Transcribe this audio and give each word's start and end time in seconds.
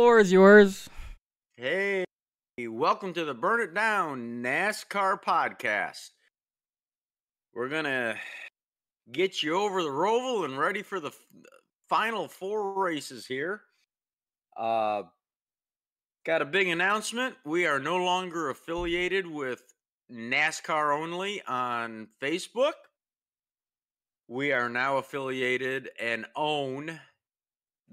floor 0.00 0.18
is 0.18 0.32
yours. 0.32 0.88
Hey, 1.58 2.06
welcome 2.58 3.12
to 3.12 3.26
the 3.26 3.34
Burn 3.34 3.60
It 3.60 3.74
Down 3.74 4.42
NASCAR 4.42 5.22
podcast. 5.22 6.08
We're 7.52 7.68
going 7.68 7.84
to 7.84 8.16
get 9.12 9.42
you 9.42 9.56
over 9.56 9.82
the 9.82 9.90
roval 9.90 10.46
and 10.46 10.58
ready 10.58 10.80
for 10.80 11.00
the 11.00 11.10
final 11.90 12.28
four 12.28 12.82
races 12.82 13.26
here. 13.26 13.60
Uh, 14.56 15.02
got 16.24 16.40
a 16.40 16.46
big 16.46 16.68
announcement. 16.68 17.34
We 17.44 17.66
are 17.66 17.78
no 17.78 17.98
longer 17.98 18.48
affiliated 18.48 19.26
with 19.26 19.62
NASCAR 20.10 20.98
only 20.98 21.42
on 21.46 22.08
Facebook. 22.22 22.72
We 24.28 24.52
are 24.52 24.70
now 24.70 24.96
affiliated 24.96 25.90
and 26.00 26.24
own 26.34 26.98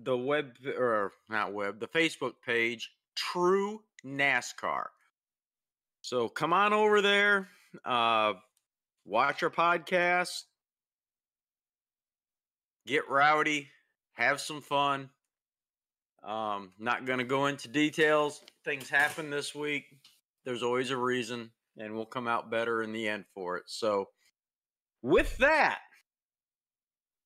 the 0.02 0.18
web 0.18 0.54
or 0.78 1.14
not 1.30 1.54
web, 1.54 1.80
the 1.80 1.88
Facebook 1.88 2.34
page 2.46 2.92
True 3.16 3.82
NASCAR. 4.06 4.86
So 6.02 6.30
come 6.30 6.54
on 6.54 6.72
over 6.72 7.02
there, 7.02 7.50
uh, 7.84 8.34
watch 9.06 9.44
our 9.44 9.50
podcast, 9.50 10.44
get 12.86 13.10
rowdy, 13.10 13.70
have 14.14 14.40
some 14.40 14.62
fun. 14.62 15.10
Um, 16.24 16.72
not 16.80 17.06
going 17.06 17.20
to 17.20 17.26
go 17.26 17.46
into 17.46 17.68
details. 17.68 18.42
Things 18.66 18.90
happen 18.90 19.30
this 19.30 19.56
week. 19.56 19.86
There's 20.46 20.64
always 20.64 20.92
a 20.92 20.98
reason, 20.98 21.52
and 21.78 21.96
we'll 21.96 22.06
come 22.06 22.28
out 22.28 22.50
better 22.50 22.82
in 22.82 22.92
the 22.92 23.08
end 23.08 23.26
for 23.34 23.58
it. 23.58 23.64
So, 23.68 24.10
with 25.02 25.38
that, 25.38 25.80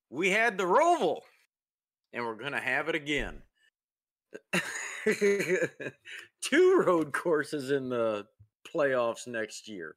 we 0.09 0.29
had 0.29 0.57
the 0.57 0.65
Roval, 0.65 1.21
and 2.13 2.25
we're 2.25 2.35
going 2.35 2.51
to 2.53 2.59
have 2.59 2.89
it 2.89 2.95
again. 2.95 3.41
Two 6.41 6.83
road 6.85 7.11
courses 7.13 7.71
in 7.71 7.89
the 7.89 8.25
playoffs 8.73 9.27
next 9.27 9.67
year. 9.67 9.95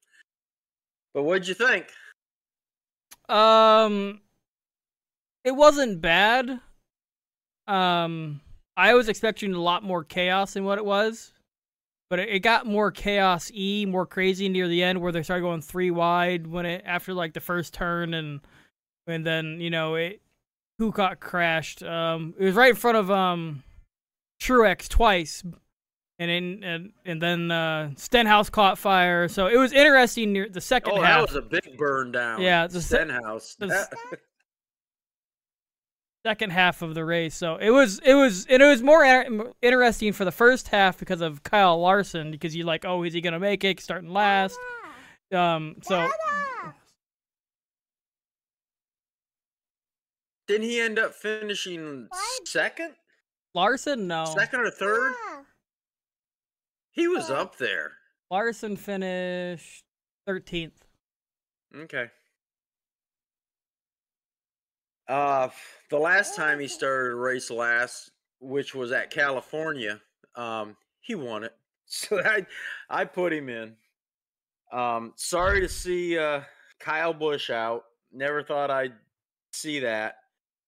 But 1.12 1.23
what'd 1.23 1.47
you 1.47 1.55
think? 1.55 1.87
Um, 3.29 4.20
it 5.45 5.53
wasn't 5.53 6.01
bad. 6.01 6.61
Um, 7.67 8.41
I 8.77 8.95
was 8.95 9.09
expecting 9.09 9.55
a 9.55 9.61
lot 9.61 9.83
more 9.83 10.05
chaos 10.05 10.55
than 10.55 10.65
what 10.65 10.79
it 10.79 10.85
was, 10.85 11.33
but 12.11 12.19
it, 12.19 12.29
it 12.29 12.41
got 12.41 12.67
more 12.67 12.91
chaos 12.91 13.51
e, 13.55 13.87
more 13.87 14.07
crazy 14.07 14.48
near 14.48 14.69
the 14.69 14.83
end, 14.83 15.01
where 15.01 15.12
they 15.12 15.23
started 15.23 15.42
going 15.42 15.62
three 15.62 15.91
wide 15.91 16.47
when 16.47 16.67
it 16.67 16.83
after 16.85 17.15
like 17.15 17.33
the 17.33 17.41
first 17.41 17.73
turn, 17.73 18.15
and 18.15 18.41
and 19.07 19.25
then 19.25 19.61
you 19.61 19.70
know 19.70 19.95
it 19.95 20.20
who 20.78 20.91
got 20.92 21.20
crashed. 21.20 21.83
Um, 21.83 22.34
it 22.39 22.44
was 22.44 22.55
right 22.55 22.70
in 22.70 22.77
front 22.77 22.97
of 22.98 23.11
um 23.11 23.62
Truex 24.42 24.89
twice, 24.89 25.42
and 26.19 26.30
in, 26.30 26.64
and 26.64 26.92
and 27.05 27.22
then 27.22 27.50
uh, 27.50 27.91
Stenhouse 27.97 28.50
caught 28.50 28.78
fire. 28.78 29.28
So 29.28 29.47
it 29.47 29.56
was 29.56 29.72
interesting 29.72 30.33
near 30.33 30.48
the 30.48 30.61
second 30.61 30.95
Oh, 30.98 31.00
half. 31.02 31.28
that 31.28 31.34
was 31.34 31.45
a 31.45 31.48
big 31.48 31.77
burn 31.78 32.12
down. 32.12 32.41
Yeah, 32.41 32.67
the 32.67 32.80
Stenhouse. 32.80 33.55
the 33.58 33.67
That- 33.69 33.92
second 36.27 36.50
half 36.52 36.80
of 36.83 36.95
the 36.95 37.05
race. 37.05 37.34
So 37.34 37.56
it 37.56 37.70
was 37.70 37.98
it 38.00 38.14
was 38.14 38.47
and 38.47 38.62
it 38.62 38.67
was 38.67 38.83
more 38.83 39.05
inter- 39.05 39.52
interesting 39.62 40.12
for 40.12 40.25
the 40.25 40.33
first 40.33 40.69
half 40.69 40.98
because 40.98 41.20
of 41.20 41.42
Kyle 41.42 41.78
Larson 41.80 42.30
because 42.30 42.56
you're 42.56 42.67
like, 42.67 42.84
oh, 42.84 43.02
is 43.02 43.12
he 43.14 43.20
gonna 43.20 43.39
make 43.41 43.62
it 43.64 43.80
starting 43.80 44.11
last? 44.11 44.58
Um, 45.33 45.77
so 45.83 46.08
Didn't 50.47 50.64
he 50.69 50.81
end 50.81 50.98
up 50.98 51.14
finishing 51.14 52.08
second? 52.45 52.95
Larson, 53.55 54.07
no, 54.07 54.24
Second 54.24 54.61
or 54.61 54.70
third? 54.70 55.13
He 56.91 57.08
was 57.08 57.30
up 57.30 57.57
there. 57.57 57.92
Larson 58.30 58.77
finished 58.77 59.85
thirteenth. 60.27 60.85
Okay. 61.77 62.08
Uh, 65.08 65.48
the 65.91 65.98
last 65.98 66.35
time 66.35 66.58
he 66.58 66.67
started 66.67 67.13
a 67.13 67.17
race 67.17 67.51
last, 67.51 68.11
which 68.41 68.74
was 68.74 68.91
at 68.92 69.11
California, 69.11 70.01
um, 70.36 70.77
he 71.01 71.14
won 71.14 71.45
it. 71.45 71.52
So 71.86 72.18
I, 72.18 72.47
I 72.89 73.05
put 73.05 73.30
him 73.30 73.51
in. 73.51 73.77
Um, 74.73 75.13
sorry 75.17 75.61
to 75.61 75.68
see 75.68 76.18
uh, 76.18 76.41
Kyle 76.80 77.13
Busch 77.13 77.51
out. 77.51 77.85
Never 78.11 78.42
thought 78.42 78.70
I'd 78.70 78.95
see 79.52 79.80
that. 79.80 80.17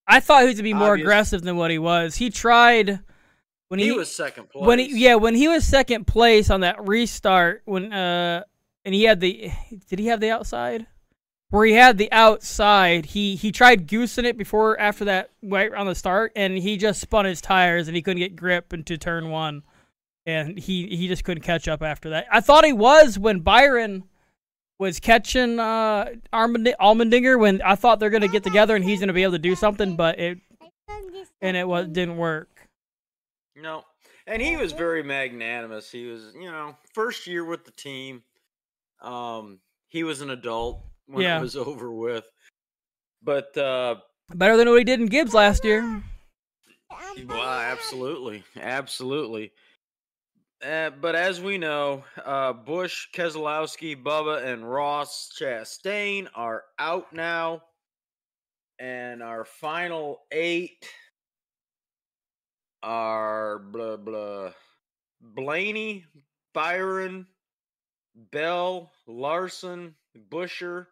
I 0.06 0.20
thought 0.20 0.42
he 0.42 0.48
was 0.48 0.56
to 0.56 0.62
be 0.62 0.74
more 0.74 0.90
Obvious. 0.92 1.04
aggressive 1.04 1.42
than 1.42 1.56
what 1.56 1.70
he 1.70 1.78
was. 1.78 2.16
He 2.16 2.30
tried 2.30 3.00
when 3.68 3.80
He, 3.80 3.86
he, 3.86 3.92
was 3.92 4.14
second 4.14 4.48
place. 4.48 4.64
when 4.66 4.78
he 4.78 4.98
yeah 5.04 5.16
when 5.16 5.34
he 5.34 5.48
was 5.48 5.64
second 5.64 6.06
place 6.06 6.50
on 6.50 6.60
that 6.60 6.86
restart 6.86 7.62
when 7.64 7.92
uh 7.92 8.44
and 8.84 8.94
he 8.94 9.02
had 9.04 9.18
the 9.20 9.50
did 9.88 9.98
he 9.98 10.06
have 10.06 10.20
the 10.20 10.30
outside 10.30 10.86
where 11.50 11.66
he 11.66 11.72
had 11.72 11.98
the 11.98 12.10
outside 12.12 13.06
he 13.06 13.34
he 13.34 13.50
tried 13.50 13.88
goosing 13.88 14.24
it 14.24 14.38
before 14.38 14.78
after 14.78 15.04
that 15.06 15.30
right 15.42 15.74
on 15.74 15.86
the 15.86 15.94
start 15.96 16.30
and 16.36 16.56
he 16.56 16.76
just 16.76 17.00
spun 17.00 17.24
his 17.24 17.40
tires 17.40 17.88
and 17.88 17.96
he 17.96 18.02
couldn't 18.02 18.20
get 18.20 18.36
grip 18.36 18.72
into 18.72 18.96
turn 18.96 19.30
one 19.30 19.62
and 20.26 20.56
he 20.58 20.86
he 20.96 21.08
just 21.08 21.24
couldn't 21.24 21.42
catch 21.42 21.66
up 21.66 21.82
after 21.82 22.10
that 22.10 22.26
i 22.30 22.40
thought 22.40 22.64
he 22.64 22.72
was 22.72 23.18
when 23.18 23.40
byron 23.40 24.04
was 24.78 25.00
catching 25.00 25.58
uh 25.58 26.06
Armand- 26.32 26.74
Allmendinger 26.80 27.38
when 27.38 27.62
i 27.62 27.74
thought 27.74 27.98
they're 28.00 28.10
gonna 28.10 28.28
get 28.28 28.42
together 28.44 28.76
and 28.76 28.84
he's 28.84 29.00
gonna 29.00 29.12
be 29.12 29.22
able 29.22 29.32
to 29.32 29.38
do 29.38 29.54
something 29.54 29.96
but 29.96 30.18
it 30.18 30.38
and 31.40 31.56
it 31.56 31.66
was 31.66 31.86
didn't 31.88 32.16
work 32.16 32.68
No. 33.56 33.84
And 34.28 34.42
he 34.42 34.56
was 34.56 34.72
very 34.72 35.04
magnanimous. 35.04 35.88
He 35.88 36.06
was, 36.06 36.32
you 36.34 36.50
know, 36.50 36.76
first 36.92 37.28
year 37.28 37.44
with 37.44 37.64
the 37.64 37.70
team. 37.70 38.24
Um, 39.00 39.60
he 39.88 40.02
was 40.02 40.20
an 40.20 40.30
adult 40.30 40.82
when 41.06 41.22
Yeah. 41.22 41.38
it 41.38 41.42
was 41.42 41.54
over 41.68 41.92
with. 41.92 42.28
But 43.22 43.56
uh 43.56 43.96
better 44.34 44.56
than 44.56 44.68
what 44.68 44.78
he 44.78 44.84
did 44.84 45.00
in 45.00 45.06
gibbs 45.06 45.32
last 45.32 45.64
year 45.64 46.02
well, 47.28 47.40
absolutely. 47.40 48.42
Absolutely. 48.60 49.52
Uh, 50.66 50.90
but 50.90 51.14
as 51.14 51.40
we 51.40 51.58
know, 51.58 52.02
uh, 52.24 52.52
Busch, 52.52 53.06
Keselowski, 53.14 54.02
Bubba, 54.02 54.44
and 54.44 54.68
Ross 54.68 55.30
Chastain 55.38 56.26
are 56.34 56.64
out 56.80 57.12
now. 57.12 57.62
And 58.80 59.22
our 59.22 59.44
final 59.44 60.22
eight 60.32 60.84
are 62.82 63.60
blah 63.60 63.96
blah 63.96 64.50
Blaney, 65.20 66.04
Byron, 66.52 67.26
Bell, 68.32 68.90
Larson, 69.06 69.94
Buescher, 70.30 70.86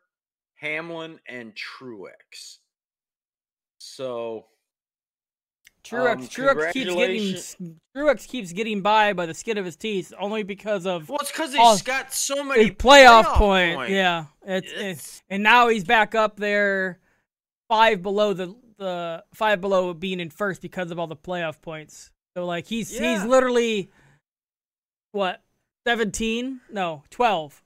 Hamlin, 0.55 1.19
and 1.27 1.53
Truex. 1.55 2.59
So 3.79 4.47
Truex, 5.85 6.13
Um, 6.13 6.23
Truex 6.29 6.73
keeps 6.73 6.95
getting 6.95 7.79
Truex 7.97 8.27
keeps 8.29 8.53
getting 8.53 8.81
by 8.81 9.13
by 9.13 9.27
the 9.27 9.35
skin 9.35 9.59
of 9.59 9.65
his 9.67 9.77
teeth 9.77 10.13
only 10.19 10.43
because 10.43 10.87
of 10.87 11.09
well, 11.11 11.19
it's 11.21 11.31
because 11.31 11.55
he's 11.55 11.83
got 11.83 12.13
so 12.13 12.43
many 12.43 12.71
playoff, 12.71 13.25
playoff 13.25 13.35
point. 13.35 13.77
points. 13.77 13.93
Yeah, 13.93 14.25
it's, 14.47 14.67
it's 14.73 14.81
It's- 14.81 15.23
and 15.29 15.43
now 15.43 15.69
he's 15.69 15.85
back 15.85 16.15
up 16.15 16.37
there, 16.37 16.99
five 17.69 18.01
below 18.03 18.33
the 18.33 18.55
the 18.79 19.25
five 19.35 19.61
below 19.61 19.93
being 19.95 20.21
in 20.21 20.31
first 20.31 20.63
because 20.63 20.91
of 20.91 20.99
all 20.99 21.07
the 21.07 21.17
playoff 21.17 21.61
points. 21.61 22.11
So 22.37 22.47
like 22.47 22.67
he's 22.67 22.91
he's 22.97 23.23
literally 23.25 23.91
what 25.13 25.43
seventeen? 25.87 26.61
No, 26.71 27.03
twelve. 27.11 27.61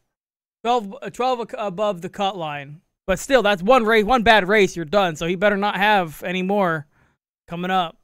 12, 0.64 0.96
uh, 1.02 1.08
12 1.10 1.54
above 1.56 2.02
the 2.02 2.08
cut 2.08 2.36
line. 2.36 2.80
But 3.06 3.20
still, 3.20 3.42
that's 3.42 3.62
one 3.62 3.84
race, 3.84 4.04
one 4.04 4.24
bad 4.24 4.48
race, 4.48 4.74
you're 4.74 4.84
done. 4.84 5.14
So 5.14 5.24
he 5.26 5.36
better 5.36 5.56
not 5.56 5.76
have 5.76 6.20
any 6.24 6.42
more 6.42 6.86
coming 7.46 7.70
up. 7.70 7.96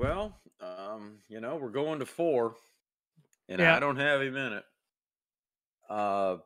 Well, 0.00 0.34
um, 0.62 1.18
you 1.28 1.42
know, 1.42 1.56
we're 1.56 1.68
going 1.68 1.98
to 1.98 2.06
four, 2.06 2.56
and 3.50 3.60
Yeah. 3.60 3.76
I 3.76 3.80
don't 3.80 3.98
have 3.98 4.22
him 4.22 4.34
in 4.34 4.54
it. 4.54 4.64
Uh, 5.90 6.38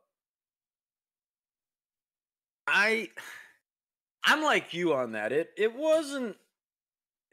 I, 2.67 3.11
I'm 4.25 4.43
like 4.43 4.75
you 4.75 4.95
on 4.95 5.13
that. 5.13 5.31
It 5.31 5.51
it 5.57 5.73
wasn't. 5.73 6.37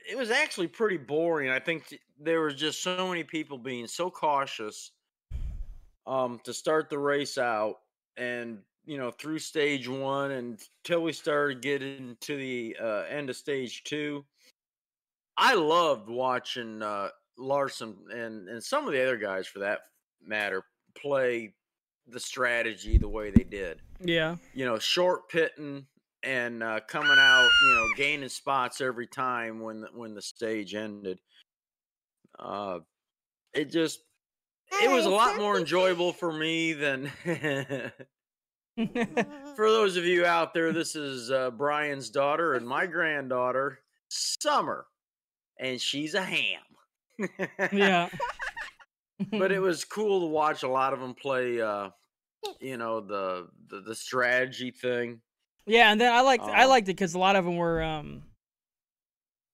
It 0.07 0.15
was 0.15 0.29
actually 0.29 0.68
pretty 0.68 0.97
boring. 0.97 1.50
I 1.50 1.57
think 1.57 1.88
t- 1.88 2.00
there 2.19 2.41
was 2.41 2.53
just 2.53 2.83
so 2.83 3.07
many 3.07 3.23
people 3.23 3.57
being 3.57 3.88
so 3.88 4.12
cautious, 4.12 4.91
um, 6.06 6.39
to 6.44 6.53
start 6.53 6.91
the 6.91 7.00
race 7.00 7.39
out, 7.39 7.77
and 8.15 8.59
you 8.85 9.00
know 9.00 9.09
through 9.09 9.39
stage 9.39 9.88
one 9.88 10.29
until 10.29 11.01
we 11.01 11.13
started 11.13 11.63
getting 11.63 12.15
to 12.21 12.38
the 12.38 12.77
uh, 12.79 13.06
end 13.09 13.31
of 13.31 13.35
stage 13.35 13.83
two. 13.85 14.23
I 15.42 15.56
loved 15.56 16.08
watching 16.08 16.84
uh, 16.84 17.10
Larson 17.36 17.96
and 18.14 18.48
and 18.48 18.64
some 18.64 18.86
of 18.86 18.94
the 18.94 19.02
other 19.02 19.18
guys, 19.18 19.48
for 19.48 19.60
that 19.60 19.80
matter, 20.24 20.64
play 20.96 21.56
the 22.08 22.20
strategy 22.20 23.00
the 23.00 23.10
way 23.10 23.32
they 23.32 23.44
did. 23.44 23.82
Yeah. 24.00 24.36
You 24.54 24.66
know, 24.66 24.78
short 24.78 25.30
pitting 25.30 25.88
and 26.22 26.62
uh, 26.62 26.82
coming 26.88 27.18
out, 27.18 27.50
you 27.64 27.74
know, 27.74 27.88
gaining 27.98 28.30
spots 28.30 28.82
every 28.82 29.08
time 29.08 29.62
when 29.62 29.82
the, 29.82 29.88
when 29.96 30.14
the 30.14 30.22
stage 30.22 30.76
ended. 30.76 31.20
Uh, 32.38 32.80
it 33.56 33.72
just 33.72 34.00
it 34.72 34.92
was 34.92 35.06
a 35.06 35.10
lot 35.10 35.38
more 35.38 35.58
enjoyable 35.58 36.14
for 36.14 36.32
me 36.32 36.74
than 36.74 37.12
for 37.26 37.92
those 39.72 39.98
of 39.98 40.06
you 40.06 40.24
out 40.24 40.54
there. 40.54 40.72
This 40.72 40.96
is 40.96 41.32
uh, 41.32 41.50
Brian's 41.50 42.12
daughter 42.12 42.54
and 42.54 42.68
my 42.68 42.86
granddaughter, 42.86 43.80
Summer, 44.08 44.86
and 45.62 45.80
she's 45.80 46.13
a 46.16 46.22
ham. 46.24 47.30
yeah. 47.72 48.10
but 49.31 49.52
it 49.52 49.60
was 49.62 49.86
cool 49.86 50.19
to 50.22 50.25
watch 50.28 50.63
a 50.63 50.68
lot 50.68 50.92
of 50.94 51.00
them 51.00 51.13
play. 51.13 51.62
Uh, 51.62 51.90
you 52.60 52.75
know 52.75 53.00
the 53.02 53.48
the, 53.69 53.81
the 53.81 53.96
strategy 53.96 54.72
thing. 54.72 55.22
Yeah, 55.68 55.92
and 55.92 56.02
then 56.02 56.12
I 56.12 56.22
liked 56.22 56.44
I 56.44 56.63
Um, 56.63 56.69
liked 56.69 56.90
it 56.90 56.94
because 56.94 57.13
a 57.13 57.19
lot 57.19 57.36
of 57.36 57.46
them 57.46 57.56
were 57.56 57.81
um 57.84 58.24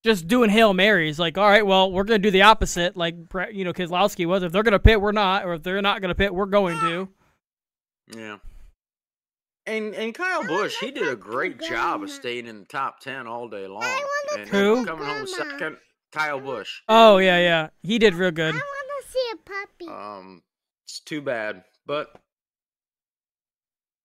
just 0.04 0.26
doing 0.26 0.48
hail 0.48 0.72
marys. 0.72 1.18
Like, 1.18 1.36
all 1.36 1.48
right, 1.48 1.66
well, 1.66 1.92
we're 1.92 2.04
gonna 2.04 2.18
do 2.18 2.30
the 2.30 2.42
opposite. 2.42 2.96
Like, 2.96 3.14
you 3.52 3.64
know, 3.64 3.72
Keselowski 3.74 4.26
was. 4.26 4.42
If 4.42 4.52
they're 4.52 4.62
gonna 4.62 4.78
pit, 4.78 5.00
we're 5.00 5.12
not. 5.12 5.44
Or 5.44 5.54
if 5.54 5.62
they're 5.62 5.82
not 5.82 6.00
gonna 6.00 6.14
pit, 6.14 6.34
we're 6.34 6.46
going 6.46 6.78
to. 6.80 7.08
Yeah. 8.16 8.38
And 9.66 9.94
and 9.94 10.14
Kyle 10.14 10.46
Busch, 10.46 10.78
he 10.80 10.90
did 10.90 11.06
a 11.08 11.14
great 11.14 11.60
job 11.60 12.02
of 12.02 12.08
staying 12.08 12.46
in 12.46 12.60
the 12.60 12.64
top 12.64 13.00
ten 13.00 13.26
all 13.26 13.48
day 13.50 13.66
long. 13.66 13.82
wanna 13.82 14.40
And 14.40 14.48
Who? 14.48 14.86
coming 14.86 15.04
home 15.04 15.26
second, 15.26 15.76
Kyle 16.12 16.40
Busch. 16.40 16.82
Oh 16.88 17.18
yeah, 17.18 17.38
yeah. 17.38 17.68
He 17.82 17.98
did 17.98 18.14
real 18.14 18.30
good. 18.30 18.54
I 18.54 18.58
want 18.58 19.04
to 19.04 19.10
see 19.10 19.30
a 19.32 19.36
puppy. 19.36 19.88
Um, 19.88 20.42
it's 20.84 21.00
too 21.00 21.20
bad, 21.20 21.64
but 21.86 22.08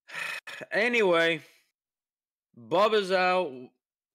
anyway, 0.72 1.42
Bubba's 2.58 3.12
out, 3.12 3.52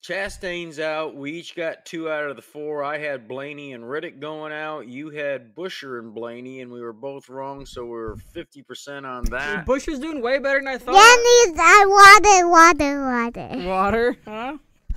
Chastain's 0.05 0.79
out. 0.79 1.17
We 1.17 1.32
each 1.32 1.56
got 1.56 1.85
two 1.85 2.11
out 2.11 2.31
of 2.31 2.37
the 2.37 2.43
four. 2.43 2.85
I 2.85 2.99
had 2.99 3.26
Blaney 3.26 3.73
and 3.73 3.88
Reddick 3.88 4.20
going 4.20 4.52
out. 4.52 4.87
You 4.87 5.11
had 5.11 5.55
Buescher 5.55 5.99
and 5.99 6.14
Blaney, 6.14 6.61
and 6.61 6.70
we 6.70 6.81
were 6.81 6.93
both 6.93 7.29
wrong, 7.29 7.67
so 7.67 7.84
we 7.84 7.99
are 7.99 8.17
fifty 8.32 8.62
percent 8.62 9.06
on 9.06 9.25
that. 9.26 9.67
Buescher's 9.67 9.99
doing 9.99 10.23
way 10.23 10.38
better 10.38 10.61
than 10.61 10.69
I 10.69 10.79
thought. 10.79 10.93
That 10.93 11.44
needs 11.46 11.58
uh, 11.58 11.88
water, 11.88 12.49
water, 12.49 13.06
water. 13.06 13.67
Water, 13.67 14.17
huh? 14.25 14.58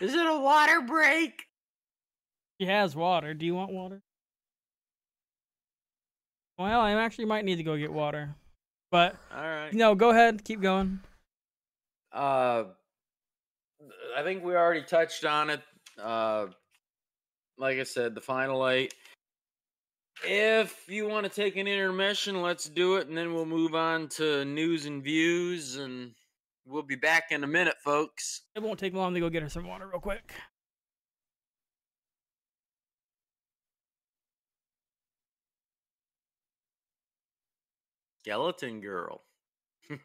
Is 0.00 0.14
it 0.14 0.26
a 0.26 0.40
water 0.40 0.80
break? 0.82 1.44
He 2.58 2.66
has 2.66 2.94
water. 2.94 3.34
Do 3.34 3.44
you 3.44 3.54
want 3.54 3.72
water? 3.72 4.02
Well, 6.58 6.80
I 6.80 6.92
actually 6.92 7.24
might 7.24 7.44
need 7.44 7.56
to 7.56 7.64
go 7.64 7.76
get 7.76 7.92
water. 7.92 8.34
But 8.90 9.16
All 9.34 9.42
right. 9.42 9.72
no, 9.72 9.94
go 9.94 10.10
ahead. 10.10 10.44
Keep 10.44 10.60
going. 10.60 11.00
Uh, 12.12 12.64
I 14.16 14.22
think 14.22 14.44
we 14.44 14.54
already 14.54 14.82
touched 14.82 15.24
on 15.24 15.50
it. 15.50 15.60
Uh, 16.00 16.46
like 17.58 17.78
I 17.78 17.82
said, 17.82 18.14
the 18.14 18.20
final 18.20 18.68
eight. 18.68 18.94
If 20.22 20.88
you 20.88 21.08
want 21.08 21.24
to 21.24 21.30
take 21.30 21.56
an 21.56 21.66
intermission, 21.66 22.40
let's 22.40 22.68
do 22.68 22.96
it, 22.96 23.08
and 23.08 23.18
then 23.18 23.34
we'll 23.34 23.46
move 23.46 23.74
on 23.74 24.08
to 24.10 24.44
news 24.44 24.86
and 24.86 25.02
views, 25.02 25.76
and 25.76 26.12
we'll 26.66 26.82
be 26.82 26.96
back 26.96 27.30
in 27.30 27.44
a 27.44 27.46
minute, 27.46 27.76
folks. 27.82 28.42
It 28.54 28.62
won't 28.62 28.78
take 28.78 28.94
long 28.94 29.14
to 29.14 29.20
go 29.20 29.28
get 29.28 29.42
her 29.42 29.48
some 29.48 29.66
water 29.66 29.86
real 29.86 30.00
quick. 30.00 30.32
Skeleton 38.24 38.80
Girl. 38.80 39.22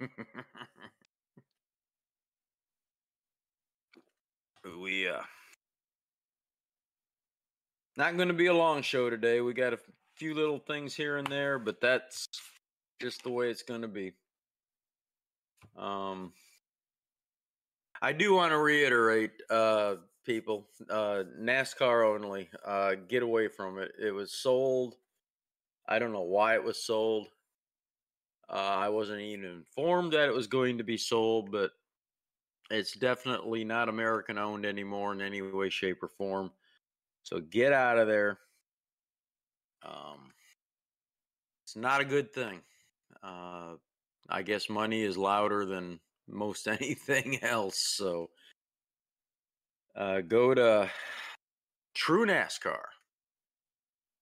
we 4.81 5.07
uh 5.07 5.21
not 7.95 8.17
going 8.17 8.27
to 8.27 8.33
be 8.33 8.47
a 8.47 8.53
long 8.53 8.81
show 8.81 9.09
today. 9.09 9.39
We 9.39 9.53
got 9.53 9.71
a 9.73 9.79
few 10.17 10.33
little 10.33 10.59
things 10.59 10.93
here 10.95 11.15
and 11.15 11.27
there, 11.27 11.57
but 11.59 11.79
that's 11.79 12.27
just 13.01 13.23
the 13.23 13.29
way 13.31 13.49
it's 13.49 13.63
going 13.63 13.83
to 13.83 13.87
be. 13.87 14.11
Um 15.77 16.33
I 18.01 18.13
do 18.13 18.33
want 18.33 18.51
to 18.51 18.57
reiterate 18.57 19.31
uh 19.49 19.97
people, 20.25 20.69
uh 20.89 21.23
NASCAR 21.39 22.15
only. 22.15 22.49
Uh 22.63 22.95
get 22.95 23.23
away 23.23 23.47
from 23.47 23.79
it. 23.79 23.91
It 23.99 24.11
was 24.11 24.31
sold 24.31 24.95
I 25.89 25.97
don't 25.97 26.13
know 26.13 26.21
why 26.21 26.53
it 26.53 26.63
was 26.63 26.81
sold. 26.81 27.29
Uh, 28.47 28.53
I 28.53 28.89
wasn't 28.89 29.21
even 29.21 29.45
informed 29.45 30.13
that 30.13 30.29
it 30.29 30.33
was 30.33 30.47
going 30.47 30.77
to 30.77 30.83
be 30.83 30.97
sold, 30.97 31.51
but 31.51 31.71
it's 32.69 32.93
definitely 32.93 33.63
not 33.63 33.89
American 33.89 34.37
owned 34.37 34.65
anymore 34.65 35.13
in 35.13 35.21
any 35.21 35.41
way, 35.41 35.69
shape, 35.69 36.03
or 36.03 36.07
form. 36.07 36.51
So 37.23 37.39
get 37.39 37.73
out 37.73 37.97
of 37.97 38.07
there. 38.07 38.39
Um, 39.83 40.31
it's 41.63 41.75
not 41.75 42.01
a 42.01 42.05
good 42.05 42.31
thing. 42.31 42.61
Uh, 43.23 43.75
I 44.29 44.43
guess 44.43 44.69
money 44.69 45.01
is 45.01 45.17
louder 45.17 45.65
than 45.65 45.99
most 46.29 46.67
anything 46.67 47.43
else. 47.43 47.75
So 47.95 48.29
uh, 49.95 50.21
go 50.21 50.53
to 50.53 50.89
True 51.95 52.25
NASCAR. 52.25 52.81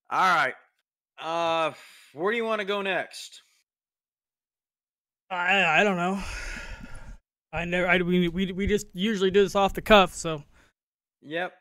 All 0.09 0.35
right. 0.35 0.53
Uh, 1.19 1.73
where 2.13 2.31
do 2.31 2.37
you 2.37 2.45
want 2.45 2.59
to 2.59 2.65
go 2.65 2.81
next? 2.81 3.41
I 5.29 5.81
I 5.81 5.83
don't 5.83 5.97
know. 5.97 6.21
I 7.51 7.65
never. 7.65 7.87
I 7.87 7.97
we 7.97 8.27
we 8.29 8.51
we 8.51 8.67
just 8.67 8.87
usually 8.93 9.31
do 9.31 9.43
this 9.43 9.55
off 9.55 9.73
the 9.73 9.81
cuff. 9.81 10.13
So 10.13 10.43
Yep, 11.21 11.53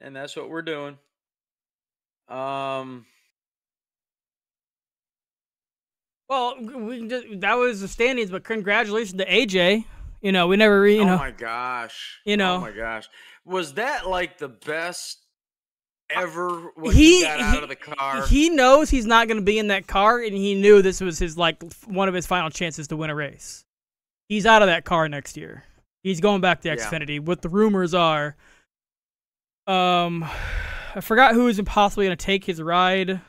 and 0.00 0.14
that's 0.14 0.36
what 0.36 0.50
we're 0.50 0.62
doing. 0.62 0.98
Um, 2.28 3.06
well, 6.28 6.56
we 6.60 7.06
just 7.08 7.26
that 7.40 7.54
was 7.54 7.80
the 7.80 7.88
standings. 7.88 8.30
But 8.30 8.44
congratulations 8.44 9.18
to 9.18 9.26
AJ. 9.26 9.84
You 10.22 10.32
know, 10.32 10.46
we 10.46 10.56
never. 10.56 10.80
Re, 10.80 10.96
you 10.96 11.02
oh 11.02 11.16
my 11.18 11.30
gosh, 11.30 12.20
you 12.24 12.36
know. 12.36 12.56
oh 12.56 12.60
my 12.60 12.70
gosh, 12.72 13.08
was 13.44 13.74
that 13.74 14.08
like 14.08 14.38
the 14.38 14.48
best 14.48 15.20
ever 16.10 16.70
when 16.76 16.94
he- 16.94 17.18
he, 17.18 17.22
got 17.22 17.40
out 17.40 17.56
he- 17.56 17.62
of 17.62 17.68
the 17.68 17.76
car? 17.76 18.26
he 18.26 18.48
knows 18.50 18.88
he's 18.90 19.06
not 19.06 19.28
going 19.28 19.38
to 19.38 19.44
be 19.44 19.58
in 19.58 19.68
that 19.68 19.86
car, 19.86 20.20
and 20.20 20.34
he 20.34 20.54
knew 20.54 20.80
this 20.82 21.00
was 21.00 21.18
his 21.18 21.36
like 21.36 21.62
one 21.86 22.08
of 22.08 22.14
his 22.14 22.26
final 22.26 22.48
chances 22.50 22.88
to 22.88 22.96
win 22.96 23.10
a 23.10 23.14
race. 23.14 23.64
He's 24.28 24.46
out 24.46 24.62
of 24.62 24.68
that 24.68 24.84
car 24.86 25.08
next 25.10 25.36
year. 25.36 25.64
He's 26.02 26.20
going 26.20 26.40
back 26.40 26.62
to 26.62 26.68
Yeah. 26.68 26.76
Xfinity. 26.76 27.20
What 27.20 27.42
the 27.42 27.48
rumors 27.50 27.92
are, 27.94 28.36
um, 29.66 30.24
I 30.94 31.00
forgot 31.02 31.34
who 31.34 31.48
is 31.48 31.60
possibly 31.66 32.06
going 32.06 32.16
to 32.16 32.24
take 32.24 32.44
his 32.44 32.62
ride, 32.62 33.20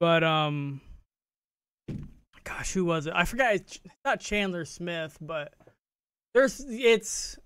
but 0.00 0.24
um, 0.24 0.80
gosh, 2.44 2.72
who 2.72 2.84
was 2.84 3.06
it? 3.06 3.12
I 3.14 3.24
forgot. 3.24 3.54
It's 3.54 3.80
not 4.04 4.20
Chandler 4.20 4.64
Smith, 4.64 5.16
but 5.20 5.54
there's 6.34 6.64
it's 6.68 7.38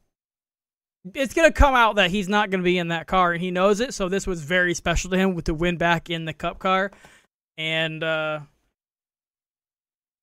it's 1.14 1.34
gonna 1.34 1.52
come 1.52 1.74
out 1.74 1.96
that 1.96 2.10
he's 2.10 2.28
not 2.28 2.50
gonna 2.50 2.62
be 2.62 2.78
in 2.78 2.88
that 2.88 3.06
car, 3.06 3.32
and 3.32 3.42
he 3.42 3.50
knows 3.50 3.80
it. 3.80 3.94
So 3.94 4.08
this 4.08 4.26
was 4.26 4.42
very 4.42 4.74
special 4.74 5.10
to 5.10 5.16
him 5.16 5.34
with 5.34 5.44
the 5.44 5.54
win 5.54 5.76
back 5.76 6.10
in 6.10 6.24
the 6.24 6.32
Cup 6.32 6.58
car, 6.58 6.90
and 7.56 8.02
uh, 8.02 8.40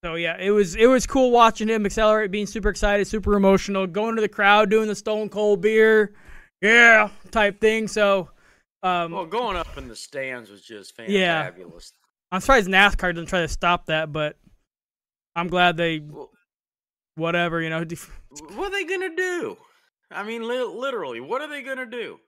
so 0.04 0.16
yeah, 0.16 0.38
it 0.40 0.52
was 0.52 0.76
it 0.76 0.88
was 0.88 1.08
cool 1.08 1.32
watching 1.32 1.68
him 1.68 1.86
accelerate, 1.86 2.32
being 2.32 2.48
super 2.48 2.70
excited, 2.70 3.08
super 3.08 3.36
emotional, 3.36 3.88
going 3.88 4.16
to 4.16 4.22
the 4.22 4.30
crowd, 4.30 4.70
doing 4.70 4.88
the 4.88 4.96
Stone 4.96 5.30
Cold 5.30 5.62
beer, 5.62 6.14
yeah, 6.62 7.10
type 7.32 7.60
thing. 7.60 7.88
So. 7.88 8.30
Um, 8.82 9.14
well, 9.14 9.26
going 9.26 9.56
up 9.56 9.78
in 9.78 9.88
the 9.88 9.96
stands 9.96 10.50
was 10.50 10.62
just 10.62 10.94
Yeah. 11.08 11.52
I'm 12.34 12.42
surprised 12.42 12.68
NASCAR 12.68 13.16
didn't 13.16 13.28
try 13.28 13.40
to 13.40 13.48
stop 13.48 13.86
that, 13.86 14.12
but 14.12 14.36
I'm 15.36 15.48
glad 15.48 15.78
they, 15.78 16.02
whatever, 17.16 17.62
you 17.62 17.70
know. 17.70 17.84
what 18.56 18.68
are 18.68 18.72
they 18.72 18.86
gonna 18.86 19.16
do? 19.16 19.58
I 20.12 20.24
mean, 20.24 20.48
li- 20.48 20.64
literally, 20.64 21.20
what 21.20 21.42
are 21.42 21.48
they 21.48 21.62
gonna 21.62 21.86
do? 21.86 22.20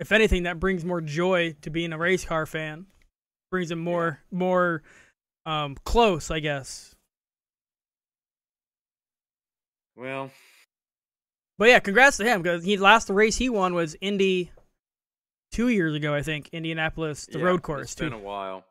If 0.00 0.12
anything, 0.12 0.44
that 0.44 0.60
brings 0.60 0.84
more 0.84 1.00
joy 1.00 1.56
to 1.62 1.70
being 1.70 1.92
a 1.92 1.98
race 1.98 2.24
car 2.24 2.46
fan. 2.46 2.86
Brings 3.50 3.70
them 3.70 3.80
more, 3.80 4.20
more 4.30 4.82
um, 5.46 5.76
close, 5.84 6.30
I 6.30 6.40
guess. 6.40 6.94
Well, 9.96 10.30
But 11.58 11.68
yeah, 11.70 11.80
congrats 11.80 12.18
to 12.18 12.24
him 12.24 12.42
because 12.42 12.62
he 12.62 12.76
last 12.76 13.10
race 13.10 13.36
he 13.36 13.48
won 13.48 13.74
was 13.74 13.96
Indy 14.00 14.52
two 15.50 15.68
years 15.68 15.94
ago, 15.94 16.14
I 16.14 16.22
think, 16.22 16.50
Indianapolis, 16.52 17.26
the 17.26 17.38
yeah, 17.38 17.46
road 17.46 17.62
course 17.62 17.84
It's 17.84 17.94
been 17.96 18.12
a 18.12 18.18
while. 18.18 18.64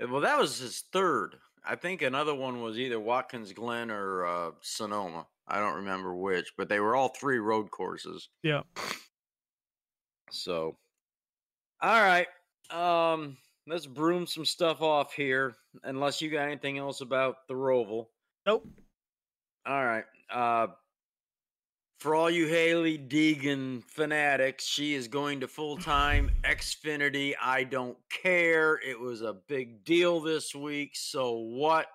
Well, 0.00 0.22
that 0.22 0.38
was 0.38 0.58
his 0.58 0.84
third. 0.92 1.36
I 1.64 1.76
think 1.76 2.02
another 2.02 2.34
one 2.34 2.62
was 2.62 2.78
either 2.78 2.98
Watkins 2.98 3.52
Glen 3.52 3.90
or 3.90 4.26
uh, 4.26 4.50
Sonoma. 4.60 5.26
I 5.46 5.58
don't 5.58 5.76
remember 5.76 6.14
which, 6.14 6.52
but 6.56 6.68
they 6.68 6.80
were 6.80 6.94
all 6.94 7.08
three 7.08 7.38
road 7.38 7.70
courses. 7.70 8.28
Yeah. 8.42 8.62
So, 10.30 10.76
all 11.82 12.02
right. 12.02 12.26
Um, 12.70 13.36
let's 13.66 13.86
broom 13.86 14.26
some 14.26 14.44
stuff 14.44 14.80
off 14.80 15.12
here. 15.12 15.56
Unless 15.82 16.22
you 16.22 16.30
got 16.30 16.46
anything 16.46 16.78
else 16.78 17.00
about 17.00 17.46
the 17.48 17.54
Roval. 17.54 18.06
Nope. 18.46 18.66
All 19.66 19.84
right. 19.84 20.04
Uh, 20.32 20.68
For 22.00 22.14
all 22.14 22.30
you 22.30 22.48
Hailie 22.48 22.98
Deegan 22.98 23.84
fanatics, 23.84 24.64
she 24.64 24.94
is 24.94 25.06
going 25.06 25.40
to 25.40 25.48
full 25.48 25.76
time 25.76 26.30
Xfinity. 26.44 27.34
I 27.40 27.64
don't 27.64 27.98
care. 28.08 28.80
It 28.86 28.98
was 28.98 29.20
a 29.20 29.34
big 29.34 29.84
deal 29.84 30.20
this 30.20 30.54
week. 30.54 30.92
So 30.94 31.32
what? 31.32 31.88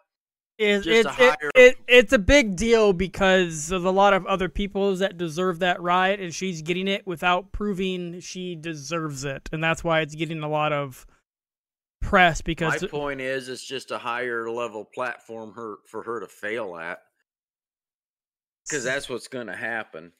It, 0.59 0.85
it's 0.85 0.87
it, 0.87 1.05
higher- 1.07 1.51
it, 1.55 1.77
it's 1.87 2.13
a 2.13 2.19
big 2.19 2.55
deal 2.55 2.93
because 2.93 3.71
of 3.71 3.83
a 3.83 3.89
lot 3.89 4.13
of 4.13 4.25
other 4.27 4.47
people 4.47 4.95
that 4.95 5.17
deserve 5.17 5.59
that 5.59 5.81
ride, 5.81 6.19
and 6.19 6.33
she's 6.33 6.61
getting 6.61 6.87
it 6.87 7.05
without 7.05 7.51
proving 7.51 8.19
she 8.19 8.55
deserves 8.55 9.25
it, 9.25 9.49
and 9.51 9.61
that's 9.63 9.83
why 9.83 10.01
it's 10.01 10.15
getting 10.15 10.43
a 10.43 10.49
lot 10.49 10.71
of 10.71 11.05
press 12.01 12.41
Because 12.41 12.81
My 12.81 12.87
point 12.87 13.21
is, 13.21 13.49
it's 13.49 13.65
just 13.65 13.91
a 13.91 13.97
higher 13.97 14.49
level 14.49 14.85
platform 14.85 15.53
her 15.55 15.77
for 15.87 16.03
her 16.03 16.19
to 16.19 16.27
fail 16.27 16.77
at, 16.77 16.99
because 18.67 18.83
that's 18.83 19.09
what's 19.09 19.27
going 19.27 19.47
to 19.47 19.55
happen. 19.55 20.11